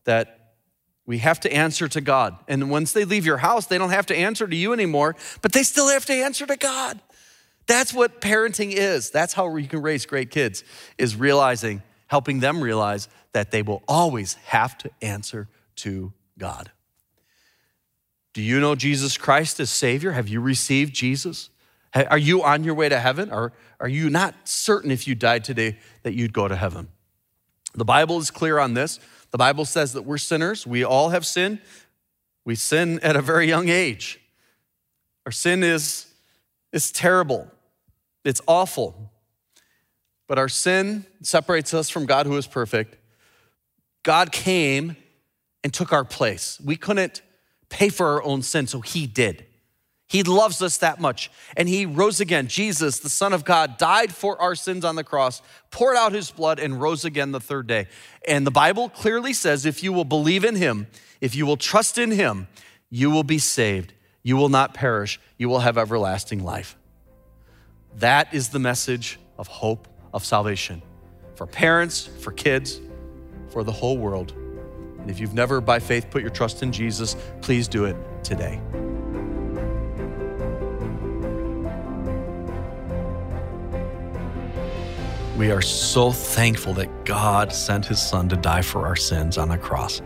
that 0.03 0.53
we 1.05 1.19
have 1.19 1.39
to 1.39 1.51
answer 1.51 1.87
to 1.87 2.01
God. 2.01 2.37
And 2.47 2.69
once 2.69 2.91
they 2.91 3.05
leave 3.05 3.25
your 3.25 3.37
house, 3.37 3.65
they 3.65 3.77
don't 3.77 3.89
have 3.89 4.05
to 4.07 4.15
answer 4.15 4.47
to 4.47 4.55
you 4.55 4.73
anymore, 4.73 5.15
but 5.41 5.53
they 5.53 5.63
still 5.63 5.87
have 5.87 6.05
to 6.05 6.13
answer 6.13 6.45
to 6.45 6.55
God. 6.55 6.99
That's 7.67 7.93
what 7.93 8.21
parenting 8.21 8.71
is. 8.71 9.09
That's 9.09 9.33
how 9.33 9.55
you 9.55 9.67
can 9.67 9.81
raise 9.81 10.05
great 10.05 10.31
kids, 10.31 10.63
is 10.97 11.15
realizing, 11.15 11.81
helping 12.07 12.39
them 12.39 12.61
realize 12.61 13.07
that 13.31 13.51
they 13.51 13.61
will 13.61 13.83
always 13.87 14.33
have 14.45 14.77
to 14.79 14.91
answer 15.01 15.47
to 15.77 16.13
God. 16.37 16.71
Do 18.33 18.41
you 18.41 18.59
know 18.59 18.75
Jesus 18.75 19.17
Christ 19.17 19.59
as 19.59 19.69
Savior? 19.69 20.11
Have 20.11 20.27
you 20.27 20.41
received 20.41 20.93
Jesus? 20.93 21.49
Are 21.93 22.17
you 22.17 22.43
on 22.43 22.63
your 22.63 22.75
way 22.75 22.89
to 22.89 22.99
heaven? 22.99 23.31
Or 23.31 23.53
are 23.79 23.87
you 23.87 24.09
not 24.09 24.35
certain 24.47 24.91
if 24.91 25.07
you 25.07 25.15
died 25.15 25.43
today 25.43 25.77
that 26.03 26.13
you'd 26.13 26.33
go 26.33 26.47
to 26.47 26.55
heaven? 26.55 26.89
The 27.73 27.85
Bible 27.85 28.19
is 28.19 28.31
clear 28.31 28.59
on 28.59 28.73
this. 28.73 28.99
The 29.31 29.37
Bible 29.37 29.65
says 29.65 29.93
that 29.93 30.03
we're 30.03 30.17
sinners. 30.17 30.65
We 30.65 30.83
all 30.83 31.09
have 31.09 31.25
sinned. 31.25 31.59
We 32.45 32.55
sin 32.55 32.99
at 33.01 33.15
a 33.15 33.21
very 33.21 33.47
young 33.47 33.69
age. 33.69 34.19
Our 35.25 35.31
sin 35.31 35.63
is, 35.63 36.07
is 36.71 36.91
terrible, 36.91 37.51
it's 38.23 38.41
awful. 38.47 39.11
But 40.27 40.37
our 40.37 40.49
sin 40.49 41.05
separates 41.21 41.73
us 41.73 41.89
from 41.89 42.05
God 42.05 42.27
who 42.27 42.37
is 42.37 42.45
perfect. 42.45 42.97
God 44.03 44.31
came 44.31 44.95
and 45.63 45.73
took 45.73 45.91
our 45.91 46.05
place. 46.05 46.61
We 46.63 46.75
couldn't 46.75 47.23
pay 47.69 47.89
for 47.89 48.07
our 48.07 48.23
own 48.23 48.43
sin, 48.43 48.67
so 48.67 48.81
He 48.81 49.07
did. 49.07 49.45
He 50.09 50.23
loves 50.23 50.63
us 50.63 50.77
that 50.77 50.99
much. 50.99 51.29
And 51.55 51.69
he 51.69 51.85
rose 51.85 52.19
again. 52.19 52.47
Jesus, 52.47 52.99
the 52.99 53.09
Son 53.09 53.31
of 53.31 53.45
God, 53.45 53.77
died 53.77 54.11
for 54.11 54.41
our 54.41 54.55
sins 54.55 54.83
on 54.83 54.95
the 54.95 55.03
cross, 55.03 55.43
poured 55.69 55.95
out 55.95 56.13
his 56.13 56.31
blood, 56.31 56.59
and 56.59 56.81
rose 56.81 57.05
again 57.05 57.31
the 57.31 57.39
third 57.39 57.67
day. 57.67 57.87
And 58.27 58.45
the 58.45 58.51
Bible 58.51 58.89
clearly 58.89 59.33
says 59.33 59.67
if 59.67 59.83
you 59.83 59.93
will 59.93 60.05
believe 60.05 60.43
in 60.43 60.55
him, 60.55 60.87
if 61.21 61.35
you 61.35 61.45
will 61.45 61.57
trust 61.57 61.99
in 61.99 62.09
him, 62.09 62.47
you 62.89 63.11
will 63.11 63.23
be 63.23 63.37
saved. 63.37 63.93
You 64.23 64.35
will 64.35 64.49
not 64.49 64.73
perish. 64.73 65.19
You 65.37 65.47
will 65.47 65.59
have 65.59 65.77
everlasting 65.77 66.43
life. 66.43 66.75
That 67.97 68.33
is 68.33 68.49
the 68.49 68.59
message 68.59 69.19
of 69.37 69.47
hope 69.47 69.87
of 70.11 70.25
salvation 70.25 70.81
for 71.35 71.45
parents, 71.45 72.07
for 72.19 72.31
kids, 72.31 72.81
for 73.49 73.63
the 73.63 73.71
whole 73.71 73.97
world. 73.97 74.33
And 74.99 75.09
if 75.09 75.19
you've 75.19 75.35
never 75.35 75.61
by 75.61 75.77
faith 75.79 76.09
put 76.09 76.21
your 76.21 76.31
trust 76.31 76.63
in 76.63 76.71
Jesus, 76.71 77.15
please 77.41 77.67
do 77.67 77.85
it 77.85 77.95
today. 78.23 78.59
We 85.39 85.51
are 85.51 85.61
so 85.61 86.11
thankful 86.11 86.73
that 86.73 87.05
God 87.05 87.53
sent 87.53 87.85
his 87.85 88.01
son 88.01 88.27
to 88.27 88.35
die 88.35 88.61
for 88.61 88.85
our 88.85 88.97
sins 88.97 89.37
on 89.37 89.47
the 89.47 89.57
cross. 89.57 90.01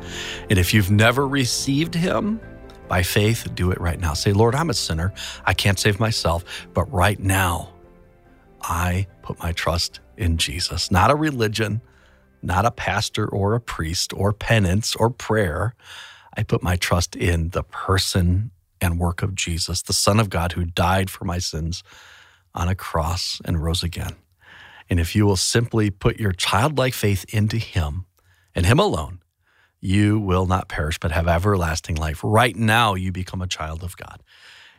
And 0.47 0.59
if 0.59 0.75
you've 0.75 0.91
never 0.91 1.27
received 1.27 1.95
him 1.95 2.39
by 2.87 3.01
faith, 3.01 3.47
do 3.55 3.71
it 3.71 3.81
right 3.81 3.99
now. 3.99 4.13
Say, 4.13 4.31
Lord, 4.31 4.53
I'm 4.53 4.69
a 4.69 4.75
sinner. 4.75 5.11
I 5.43 5.55
can't 5.55 5.79
save 5.79 5.99
myself, 5.99 6.67
but 6.75 6.83
right 6.93 7.19
now, 7.19 7.73
I 8.61 9.07
put 9.23 9.39
my 9.39 9.53
trust 9.53 10.01
in 10.17 10.37
Jesus, 10.37 10.91
not 10.91 11.09
a 11.09 11.15
religion, 11.15 11.81
not 12.43 12.67
a 12.67 12.71
pastor 12.71 13.27
or 13.27 13.55
a 13.55 13.59
priest 13.59 14.13
or 14.15 14.33
penance 14.33 14.95
or 14.95 15.09
prayer. 15.09 15.73
I 16.37 16.43
put 16.43 16.61
my 16.61 16.75
trust 16.75 17.15
in 17.15 17.49
the 17.49 17.63
person 17.63 18.51
and 18.79 18.99
work 18.99 19.23
of 19.23 19.33
Jesus, 19.33 19.81
the 19.81 19.93
Son 19.93 20.19
of 20.19 20.29
God 20.29 20.51
who 20.51 20.63
died 20.63 21.09
for 21.09 21.25
my 21.25 21.39
sins 21.39 21.83
on 22.53 22.67
a 22.67 22.75
cross 22.75 23.41
and 23.43 23.63
rose 23.63 23.81
again. 23.81 24.15
And 24.93 24.99
if 24.99 25.15
you 25.15 25.25
will 25.25 25.37
simply 25.37 25.89
put 25.89 26.19
your 26.19 26.33
childlike 26.33 26.93
faith 26.93 27.25
into 27.33 27.57
Him 27.57 28.05
and 28.53 28.63
Him 28.63 28.77
alone, 28.77 29.23
you 29.79 30.19
will 30.19 30.45
not 30.45 30.69
perish 30.69 30.99
but 30.99 31.11
have 31.11 31.27
everlasting 31.27 31.95
life. 31.95 32.21
Right 32.23 32.55
now, 32.55 32.93
you 32.93 33.11
become 33.11 33.41
a 33.41 33.47
child 33.47 33.83
of 33.83 33.97
God. 33.97 34.21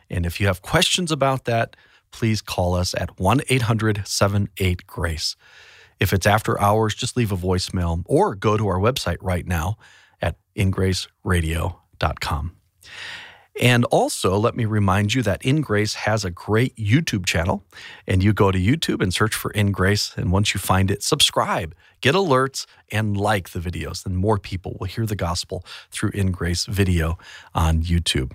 And 0.09 0.25
if 0.25 0.39
you 0.39 0.47
have 0.47 0.61
questions 0.61 1.11
about 1.11 1.43
that, 1.43 1.75
please 2.11 2.41
call 2.41 2.75
us 2.75 2.95
at 2.97 3.19
1 3.19 3.41
800 3.49 4.07
78 4.07 4.87
Grace. 4.87 5.35
If 5.99 6.13
it's 6.13 6.25
after 6.25 6.61
hours, 6.61 6.95
just 6.95 7.17
leave 7.17 7.33
a 7.33 7.37
voicemail 7.37 8.01
or 8.05 8.35
go 8.35 8.55
to 8.55 8.69
our 8.69 8.79
website 8.79 9.17
right 9.19 9.45
now 9.45 9.75
at 10.21 10.37
ingraceradio.com. 10.55 12.55
And 13.61 13.85
also, 13.85 14.37
let 14.37 14.55
me 14.55 14.65
remind 14.65 15.13
you 15.13 15.21
that 15.23 15.41
In 15.43 15.61
Grace 15.61 15.93
has 15.93 16.25
a 16.25 16.29
great 16.29 16.75
YouTube 16.75 17.25
channel. 17.25 17.63
And 18.05 18.23
you 18.23 18.33
go 18.33 18.51
to 18.51 18.59
YouTube 18.59 19.01
and 19.01 19.13
search 19.13 19.33
for 19.33 19.51
In 19.51 19.71
Grace. 19.71 20.13
And 20.17 20.31
once 20.31 20.53
you 20.53 20.59
find 20.59 20.91
it, 20.91 21.03
subscribe, 21.03 21.73
get 22.01 22.15
alerts, 22.15 22.65
and 22.91 23.15
like 23.15 23.51
the 23.51 23.59
videos. 23.59 24.03
Then 24.03 24.15
more 24.15 24.37
people 24.37 24.75
will 24.79 24.87
hear 24.87 25.05
the 25.05 25.15
gospel 25.15 25.65
through 25.89 26.09
In 26.09 26.31
Grace 26.31 26.65
video 26.65 27.17
on 27.53 27.81
YouTube. 27.81 28.33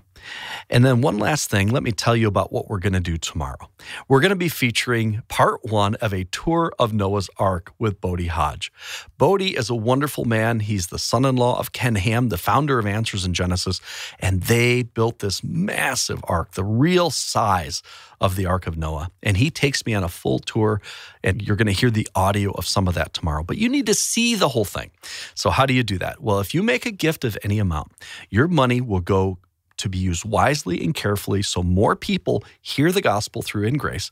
And 0.69 0.85
then, 0.85 1.01
one 1.01 1.17
last 1.17 1.49
thing, 1.49 1.69
let 1.69 1.83
me 1.83 1.91
tell 1.91 2.15
you 2.15 2.27
about 2.27 2.51
what 2.51 2.69
we're 2.69 2.79
going 2.79 2.93
to 2.93 2.99
do 2.99 3.17
tomorrow. 3.17 3.69
We're 4.07 4.21
going 4.21 4.29
to 4.29 4.35
be 4.35 4.49
featuring 4.49 5.23
part 5.27 5.65
one 5.65 5.95
of 5.95 6.13
a 6.13 6.25
tour 6.25 6.71
of 6.79 6.93
Noah's 6.93 7.29
Ark 7.37 7.73
with 7.79 7.99
Bodie 8.01 8.27
Hodge. 8.27 8.71
Bodie 9.17 9.55
is 9.55 9.69
a 9.69 9.75
wonderful 9.75 10.25
man. 10.25 10.59
He's 10.61 10.87
the 10.87 10.99
son 10.99 11.25
in 11.25 11.35
law 11.35 11.59
of 11.59 11.71
Ken 11.71 11.95
Ham, 11.95 12.29
the 12.29 12.37
founder 12.37 12.79
of 12.79 12.85
Answers 12.85 13.25
in 13.25 13.33
Genesis, 13.33 13.81
and 14.19 14.43
they 14.43 14.83
built 14.83 15.19
this 15.19 15.43
massive 15.43 16.23
ark, 16.27 16.51
the 16.53 16.63
real 16.63 17.09
size 17.09 17.81
of 18.19 18.35
the 18.35 18.45
Ark 18.45 18.67
of 18.67 18.77
Noah. 18.77 19.11
And 19.23 19.37
he 19.37 19.49
takes 19.49 19.85
me 19.85 19.93
on 19.93 20.03
a 20.03 20.09
full 20.09 20.39
tour, 20.39 20.81
and 21.23 21.41
you're 21.41 21.55
going 21.55 21.67
to 21.67 21.73
hear 21.73 21.89
the 21.89 22.07
audio 22.15 22.51
of 22.51 22.67
some 22.67 22.87
of 22.87 22.93
that 22.93 23.13
tomorrow. 23.13 23.43
But 23.43 23.57
you 23.57 23.67
need 23.67 23.87
to 23.87 23.93
see 23.93 24.35
the 24.35 24.49
whole 24.49 24.65
thing. 24.65 24.91
So, 25.33 25.49
how 25.49 25.65
do 25.65 25.73
you 25.73 25.83
do 25.83 25.97
that? 25.97 26.21
Well, 26.21 26.39
if 26.39 26.53
you 26.53 26.63
make 26.63 26.85
a 26.85 26.91
gift 26.91 27.25
of 27.25 27.37
any 27.43 27.59
amount, 27.59 27.91
your 28.29 28.47
money 28.47 28.79
will 28.79 29.01
go 29.01 29.39
to 29.81 29.89
be 29.89 29.97
used 29.97 30.25
wisely 30.25 30.83
and 30.83 30.93
carefully 30.93 31.41
so 31.41 31.61
more 31.61 31.95
people 31.95 32.43
hear 32.61 32.91
the 32.91 33.01
gospel 33.01 33.41
through 33.41 33.67
in 33.67 33.77
grace. 33.77 34.11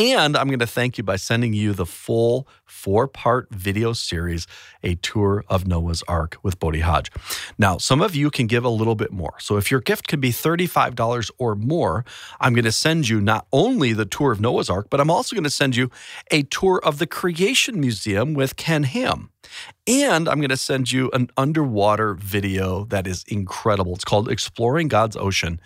And 0.00 0.34
I'm 0.34 0.46
going 0.46 0.60
to 0.60 0.66
thank 0.66 0.96
you 0.96 1.04
by 1.04 1.16
sending 1.16 1.52
you 1.52 1.74
the 1.74 1.84
full 1.84 2.48
four 2.64 3.06
part 3.06 3.48
video 3.50 3.92
series, 3.92 4.46
A 4.82 4.94
Tour 4.94 5.44
of 5.46 5.66
Noah's 5.66 6.02
Ark 6.08 6.38
with 6.42 6.58
Bodie 6.58 6.80
Hodge. 6.80 7.10
Now, 7.58 7.76
some 7.76 8.00
of 8.00 8.16
you 8.16 8.30
can 8.30 8.46
give 8.46 8.64
a 8.64 8.70
little 8.70 8.94
bit 8.94 9.12
more. 9.12 9.34
So 9.40 9.58
if 9.58 9.70
your 9.70 9.80
gift 9.80 10.08
can 10.08 10.18
be 10.18 10.30
$35 10.30 11.30
or 11.36 11.54
more, 11.54 12.06
I'm 12.40 12.54
going 12.54 12.64
to 12.64 12.72
send 12.72 13.10
you 13.10 13.20
not 13.20 13.46
only 13.52 13.92
the 13.92 14.06
tour 14.06 14.32
of 14.32 14.40
Noah's 14.40 14.70
Ark, 14.70 14.86
but 14.88 15.00
I'm 15.00 15.10
also 15.10 15.36
going 15.36 15.44
to 15.44 15.50
send 15.50 15.76
you 15.76 15.90
a 16.30 16.44
tour 16.44 16.80
of 16.82 16.98
the 16.98 17.06
Creation 17.06 17.78
Museum 17.78 18.32
with 18.32 18.56
Ken 18.56 18.84
Ham. 18.84 19.28
And 19.86 20.28
I'm 20.28 20.38
going 20.38 20.50
to 20.50 20.56
send 20.56 20.92
you 20.92 21.10
an 21.12 21.30
underwater 21.36 22.14
video 22.14 22.84
that 22.86 23.06
is 23.06 23.24
incredible. 23.28 23.94
It's 23.94 24.04
called 24.04 24.30
Exploring 24.30 24.88
God's 24.88 25.16
Ocean, 25.16 25.60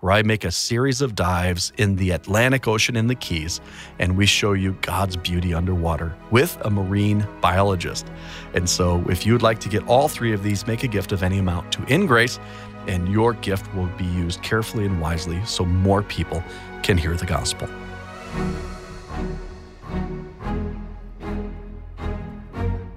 where 0.00 0.12
I 0.12 0.22
make 0.22 0.44
a 0.44 0.50
series 0.50 1.00
of 1.00 1.14
dives 1.14 1.72
in 1.76 1.96
the 1.96 2.10
Atlantic 2.10 2.66
Ocean 2.66 2.96
in 2.96 3.06
the 3.06 3.14
Keys, 3.14 3.60
and 3.98 4.16
we 4.16 4.26
show 4.26 4.52
you 4.52 4.76
God's 4.80 5.16
beauty 5.16 5.54
underwater 5.54 6.14
with 6.30 6.58
a 6.62 6.70
marine 6.70 7.26
biologist. 7.40 8.06
And 8.54 8.68
so, 8.68 9.04
if 9.08 9.24
you 9.24 9.32
would 9.32 9.42
like 9.42 9.60
to 9.60 9.68
get 9.68 9.86
all 9.86 10.08
three 10.08 10.32
of 10.32 10.42
these, 10.42 10.66
make 10.66 10.82
a 10.82 10.88
gift 10.88 11.12
of 11.12 11.22
any 11.22 11.38
amount 11.38 11.70
to 11.72 11.84
In 11.92 12.06
Grace, 12.06 12.40
and 12.86 13.08
your 13.08 13.34
gift 13.34 13.72
will 13.74 13.88
be 13.98 14.04
used 14.04 14.42
carefully 14.42 14.86
and 14.86 15.00
wisely 15.00 15.44
so 15.44 15.64
more 15.64 16.02
people 16.02 16.42
can 16.82 16.96
hear 16.96 17.14
the 17.14 17.26
gospel. 17.26 17.68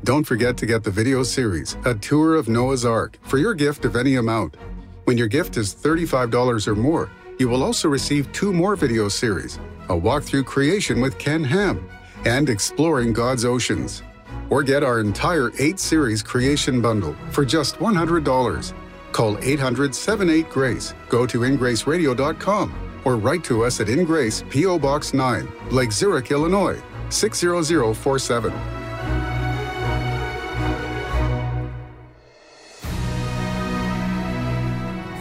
Don't 0.04 0.26
forget 0.26 0.58
to 0.58 0.66
get 0.66 0.84
the 0.84 0.92
video 0.92 1.24
series, 1.24 1.78
A 1.86 1.96
Tour 1.96 2.36
of 2.36 2.50
Noah's 2.50 2.84
Ark, 2.84 3.18
for 3.22 3.38
your 3.38 3.54
gift 3.54 3.86
of 3.86 3.96
any 3.96 4.16
amount. 4.16 4.58
When 5.06 5.18
your 5.18 5.28
gift 5.28 5.58
is 5.58 5.76
$35 5.76 6.68
or 6.68 6.76
more, 6.76 7.12
you 7.38 7.50
will 7.50 7.64
also 7.64 7.90
receive 7.90 8.32
two 8.32 8.54
more 8.54 8.76
video 8.78 9.10
series 9.10 9.60
A 9.90 9.94
walkthrough 9.94 10.46
Creation 10.46 11.02
with 11.02 11.18
Ken 11.18 11.44
Ham 11.44 11.90
and 12.26 12.50
Exploring 12.50 13.12
God's 13.12 13.44
Oceans. 13.44 14.02
Or 14.50 14.64
get 14.64 14.82
our 14.84 15.02
entire 15.02 15.52
8 15.60 15.78
series 15.78 16.24
creation 16.24 16.82
bundle 16.82 17.16
for 17.32 17.44
just 17.44 17.80
$100. 17.80 18.74
Call 19.12 19.38
800 19.42 19.94
78 19.94 20.50
Grace, 20.50 20.94
go 21.10 21.26
to 21.26 21.40
ingraceradio.com 21.40 23.02
or 23.04 23.18
write 23.18 23.44
to 23.44 23.66
us 23.66 23.82
at 23.82 23.90
In 23.90 24.06
Grace, 24.06 24.44
P.O. 24.50 24.80
Box 24.80 25.14
9, 25.14 25.52
Lake 25.72 25.92
Zurich, 25.92 26.32
Illinois 26.32 26.82
60047. 27.10 28.83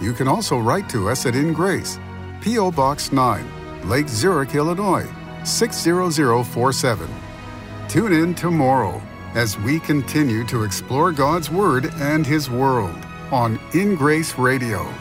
You 0.00 0.12
can 0.12 0.28
also 0.28 0.58
write 0.58 0.88
to 0.90 1.08
us 1.08 1.26
at 1.26 1.34
In 1.34 1.52
Grace, 1.52 1.98
P.O. 2.40 2.70
Box 2.72 3.12
9, 3.12 3.88
Lake 3.88 4.08
Zurich, 4.08 4.54
Illinois 4.54 5.08
60047. 5.44 7.08
Tune 7.88 8.12
in 8.12 8.34
tomorrow 8.34 9.00
as 9.34 9.58
we 9.58 9.78
continue 9.80 10.44
to 10.46 10.62
explore 10.64 11.12
God's 11.12 11.50
Word 11.50 11.86
and 11.96 12.26
His 12.26 12.50
world 12.50 12.96
on 13.30 13.58
In 13.74 13.94
Grace 13.94 14.38
Radio. 14.38 14.92